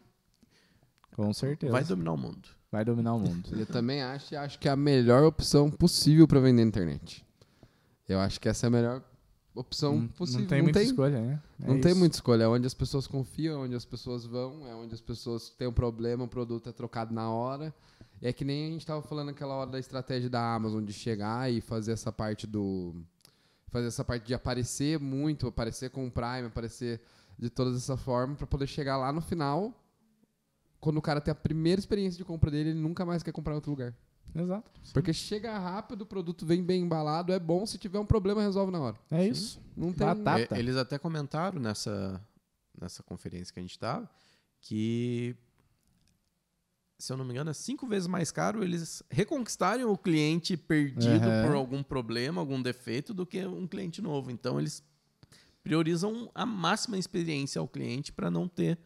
[1.16, 1.72] com certeza.
[1.72, 2.48] Vai dominar o mundo.
[2.70, 3.48] Vai dominar o mundo.
[3.58, 7.24] Eu também acho, acho que é a melhor opção possível para vender na internet.
[8.06, 9.02] Eu acho que essa é a melhor
[9.54, 10.42] opção não, possível.
[10.42, 11.42] Não tem não muita tem, escolha, né?
[11.62, 11.82] É não isso.
[11.82, 12.44] tem muita escolha.
[12.44, 15.66] É onde as pessoas confiam, é onde as pessoas vão, é onde as pessoas têm
[15.66, 17.74] um problema, o produto é trocado na hora.
[18.20, 21.50] É que nem a gente estava falando naquela hora da estratégia da Amazon de chegar
[21.50, 22.94] e fazer essa parte do.
[23.68, 27.00] Fazer essa parte de aparecer muito, aparecer com o Prime, aparecer
[27.38, 29.74] de toda essa forma, para poder chegar lá no final
[30.86, 33.54] quando o cara tem a primeira experiência de compra dele, ele nunca mais quer comprar
[33.54, 33.92] em outro lugar.
[34.32, 34.70] Exato.
[34.84, 34.92] Sim.
[34.92, 38.70] Porque chega rápido, o produto vem bem embalado, é bom, se tiver um problema, resolve
[38.70, 38.96] na hora.
[39.10, 39.60] É isso.
[39.76, 40.56] Não tem Batata.
[40.56, 42.24] Eles até comentaram nessa,
[42.80, 44.08] nessa conferência que a gente estava
[44.60, 45.34] que,
[47.00, 51.26] se eu não me engano, é cinco vezes mais caro eles reconquistarem o cliente perdido
[51.26, 51.46] uhum.
[51.48, 54.30] por algum problema, algum defeito, do que um cliente novo.
[54.30, 54.84] Então, eles
[55.64, 58.78] priorizam a máxima experiência ao cliente para não ter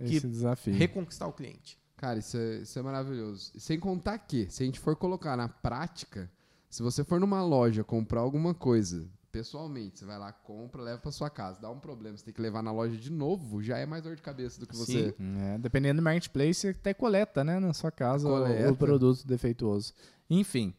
[0.00, 0.74] esse que desafio.
[0.74, 1.78] reconquistar o cliente.
[1.96, 3.52] Cara, isso é, isso é maravilhoso.
[3.56, 6.30] Sem contar que, se a gente for colocar na prática,
[6.68, 11.10] se você for numa loja comprar alguma coisa, pessoalmente, você vai lá, compra, leva para
[11.10, 13.86] sua casa, dá um problema, você tem que levar na loja de novo, já é
[13.86, 15.10] mais dor de cabeça do que você.
[15.10, 15.38] Sim.
[15.38, 19.92] É, dependendo do marketplace, você até coleta, né, na sua casa o, o produto defeituoso.
[20.30, 20.74] Enfim,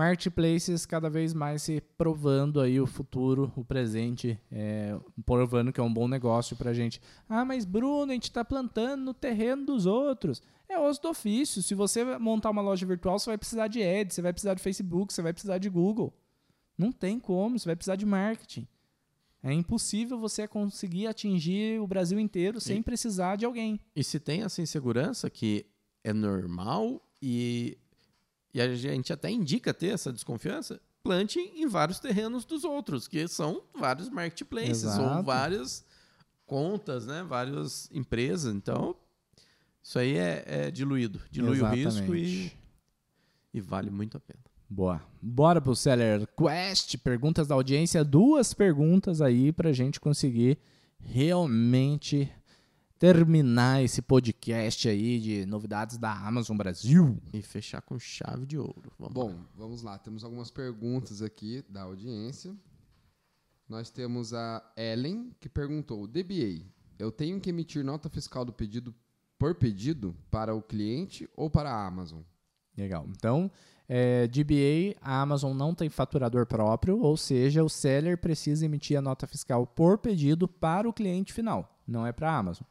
[0.00, 5.82] marketplaces cada vez mais se provando aí o futuro, o presente, é, provando que é
[5.82, 7.02] um bom negócio para a gente.
[7.28, 10.42] Ah, mas Bruno, a gente está plantando no terreno dos outros.
[10.66, 11.62] É osso do ofício.
[11.62, 14.62] Se você montar uma loja virtual, você vai precisar de ads, você vai precisar de
[14.62, 16.14] Facebook, você vai precisar de Google.
[16.78, 18.66] Não tem como, você vai precisar de marketing.
[19.42, 23.78] É impossível você conseguir atingir o Brasil inteiro sem e, precisar de alguém.
[23.94, 25.66] E se tem essa insegurança que
[26.02, 27.76] é normal e
[28.52, 33.26] e a gente até indica ter essa desconfiança, plante em vários terrenos dos outros, que
[33.28, 35.18] são vários marketplaces Exato.
[35.18, 35.84] ou várias
[36.46, 37.22] contas, né?
[37.22, 38.54] Várias empresas.
[38.54, 38.96] Então,
[39.82, 41.20] isso aí é, é diluído.
[41.30, 41.86] Dilui Exatamente.
[41.86, 42.52] o risco e,
[43.54, 44.40] e vale muito a pena.
[44.68, 45.02] Boa.
[45.20, 46.96] Bora pro Seller Quest.
[46.98, 48.04] Perguntas da audiência.
[48.04, 50.58] Duas perguntas aí pra gente conseguir
[51.00, 52.30] realmente
[53.00, 57.18] terminar esse podcast aí de novidades da Amazon Brasil.
[57.32, 58.92] E fechar com chave de ouro.
[58.98, 59.46] Vamos Bom, lá.
[59.56, 59.98] vamos lá.
[59.98, 62.54] Temos algumas perguntas aqui da audiência.
[63.66, 66.66] Nós temos a Ellen, que perguntou: DBA,
[66.98, 68.94] eu tenho que emitir nota fiscal do pedido
[69.38, 72.20] por pedido para o cliente ou para a Amazon?
[72.76, 73.06] Legal.
[73.08, 73.50] Então,
[73.88, 79.02] é, DBA, a Amazon não tem faturador próprio, ou seja, o seller precisa emitir a
[79.02, 82.66] nota fiscal por pedido para o cliente final, não é para a Amazon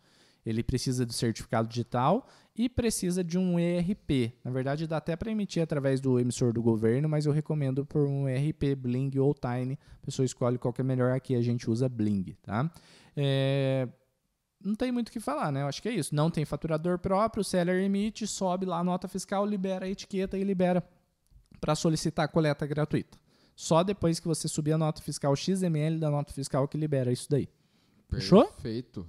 [0.49, 4.33] ele precisa do certificado digital e precisa de um ERP.
[4.43, 8.07] Na verdade, dá até para emitir através do emissor do governo, mas eu recomendo por
[8.07, 9.77] um ERP, Bling ou Tiny.
[10.01, 11.13] A pessoa escolhe qual que é melhor.
[11.13, 12.69] Aqui a gente usa Bling, tá?
[13.15, 13.87] É...
[14.61, 15.61] Não tem muito o que falar, né?
[15.61, 16.13] Eu acho que é isso.
[16.13, 20.37] Não tem faturador próprio, o seller emite, sobe lá a nota fiscal, libera a etiqueta
[20.37, 20.83] e libera
[21.61, 23.17] para solicitar a coleta gratuita.
[23.55, 27.29] Só depois que você subir a nota fiscal XML da nota fiscal que libera isso
[27.29, 27.47] daí.
[28.09, 28.45] Fechou?
[28.47, 29.07] Perfeito.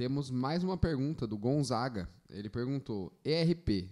[0.00, 2.08] Temos mais uma pergunta do Gonzaga.
[2.30, 3.90] Ele perguntou: ERP,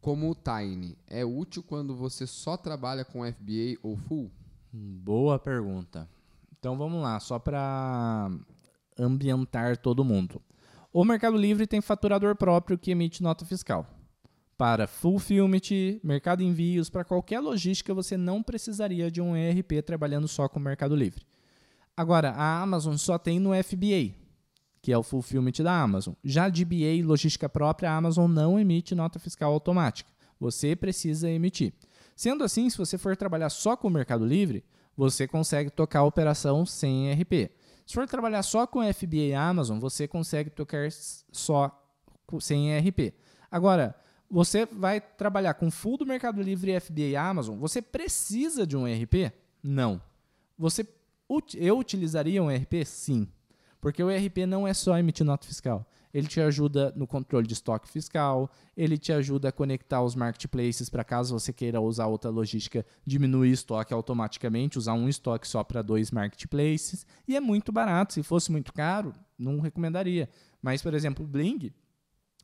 [0.00, 4.30] como o Tiny, é útil quando você só trabalha com FBA ou full?
[4.72, 6.08] Boa pergunta.
[6.56, 8.30] Então vamos lá, só para
[8.96, 10.40] ambientar todo mundo.
[10.92, 13.84] O Mercado Livre tem faturador próprio que emite nota fiscal.
[14.56, 20.48] Para Fulfillment, Mercado Envios, para qualquer logística, você não precisaria de um ERP trabalhando só
[20.48, 21.26] com o Mercado Livre.
[21.96, 24.19] Agora, a Amazon só tem no FBA,
[24.82, 26.14] que é o Fulfillment da Amazon.
[26.24, 30.10] Já DBA e logística própria, a Amazon não emite nota fiscal automática.
[30.38, 31.74] Você precisa emitir.
[32.16, 34.64] Sendo assim, se você for trabalhar só com o Mercado Livre,
[34.96, 37.50] você consegue tocar a operação sem ERP.
[37.86, 40.88] Se for trabalhar só com FBA e Amazon, você consegue tocar
[41.32, 41.76] só
[42.40, 43.14] sem ERP.
[43.50, 43.94] Agora,
[44.30, 48.86] você vai trabalhar com full do Mercado Livre, FBA e Amazon, você precisa de um
[48.86, 49.32] ERP?
[49.62, 50.00] Não.
[50.56, 50.86] Você,
[51.56, 52.84] eu utilizaria um ERP?
[52.84, 53.26] Sim.
[53.80, 55.86] Porque o ERP não é só emitir nota fiscal.
[56.12, 60.88] Ele te ajuda no controle de estoque fiscal, ele te ajuda a conectar os marketplaces
[60.90, 65.82] para caso você queira usar outra logística, diminuir estoque automaticamente, usar um estoque só para
[65.82, 67.06] dois marketplaces.
[67.28, 68.12] E é muito barato.
[68.12, 70.28] Se fosse muito caro, não recomendaria.
[70.60, 71.72] Mas, por exemplo, o Bling,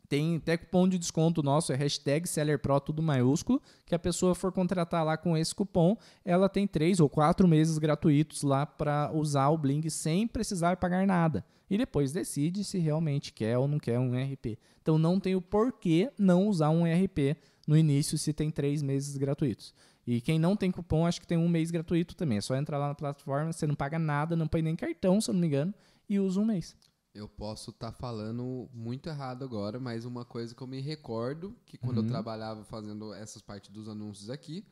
[0.09, 4.53] tem até cupom de desconto nosso, é hashtag SellerPro, tudo maiúsculo, que a pessoa for
[4.53, 9.49] contratar lá com esse cupom, ela tem três ou quatro meses gratuitos lá para usar
[9.49, 11.45] o Bling sem precisar pagar nada.
[11.69, 14.59] E depois decide se realmente quer ou não quer um RP.
[14.81, 17.37] Então não tem o porquê não usar um RP
[17.67, 19.75] no início se tem três meses gratuitos.
[20.07, 22.39] E quem não tem cupom, acho que tem um mês gratuito também.
[22.39, 25.29] É só entrar lá na plataforma, você não paga nada, não põe nem cartão, se
[25.29, 25.75] eu não me engano,
[26.09, 26.77] e usa um mês.
[27.17, 31.57] Eu posso estar tá falando muito errado agora, mas uma coisa que eu me recordo,
[31.65, 32.05] que quando uhum.
[32.05, 34.67] eu trabalhava fazendo essas partes dos anúncios aqui,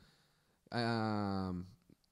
[0.66, 1.64] uh,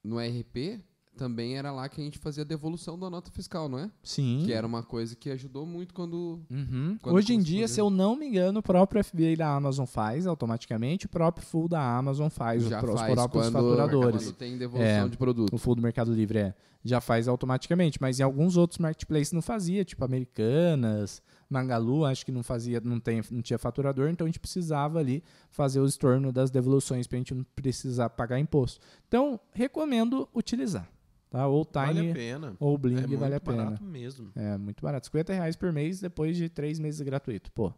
[0.03, 0.83] no RP,
[1.17, 3.91] também era lá que a gente fazia a devolução da nota fiscal, não é?
[4.03, 4.43] Sim.
[4.45, 6.41] Que era uma coisa que ajudou muito quando.
[6.51, 6.99] Uhum.
[7.01, 7.75] quando Hoje em dia, fazer.
[7.75, 11.69] se eu não me engano, o próprio FBA da Amazon faz automaticamente, o próprio Full
[11.69, 14.25] da Amazon faz, Já os, faz próprios quando, faturadores.
[14.25, 15.55] Quando tem devolução é, de produto.
[15.55, 16.55] O Full do Mercado Livre é.
[16.85, 22.33] Já faz automaticamente, mas em alguns outros marketplaces não fazia, tipo Americanas, Magalu, acho que
[22.33, 26.33] não fazia, não, tem, não tinha faturador, então a gente precisava ali fazer o estorno
[26.33, 28.81] das devoluções para a gente não precisar pagar imposto.
[29.07, 30.89] Então, recomendo utilizar.
[31.33, 31.47] Tá?
[31.47, 33.65] Ou Tiny vale ou Bling é vale a pena.
[33.65, 34.31] barato mesmo.
[34.37, 35.07] É muito barato.
[35.07, 37.51] 50 reais por mês depois de três meses gratuito.
[37.53, 37.73] Pô,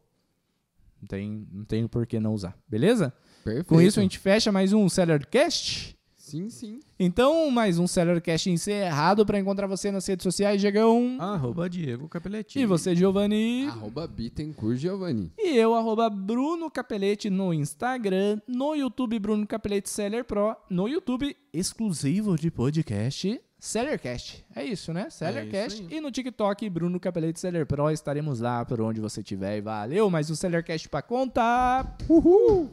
[1.00, 2.59] não tem, não tem por que não usar.
[2.66, 3.14] Beleza?
[3.44, 3.68] Perfeito.
[3.68, 5.96] Com isso a gente fecha mais um Sellercast.
[6.35, 6.80] Sim, sim.
[6.99, 11.16] Então, mais um Sellercast encerrado para encontrar você nas redes sociais, Diegão.
[11.20, 12.59] Arroba Diego Capelletti.
[12.59, 13.68] E você, Giovanni.
[13.68, 15.32] Arroba Bittencourt Giovanni.
[15.39, 21.37] E eu, arroba Bruno Capelete no Instagram, no YouTube Bruno Capelete Seller Pro, no YouTube
[21.53, 24.45] exclusivo de podcast Sellercast.
[24.57, 25.11] É isso, né?
[25.11, 25.87] Sellercast.
[25.89, 27.93] É e no TikTok, Bruno Capelete Seller Pro.
[27.93, 29.59] Estaremos lá por onde você estiver.
[29.59, 31.97] E valeu, mais um Sellercast pra contar.
[32.09, 32.72] Uhul!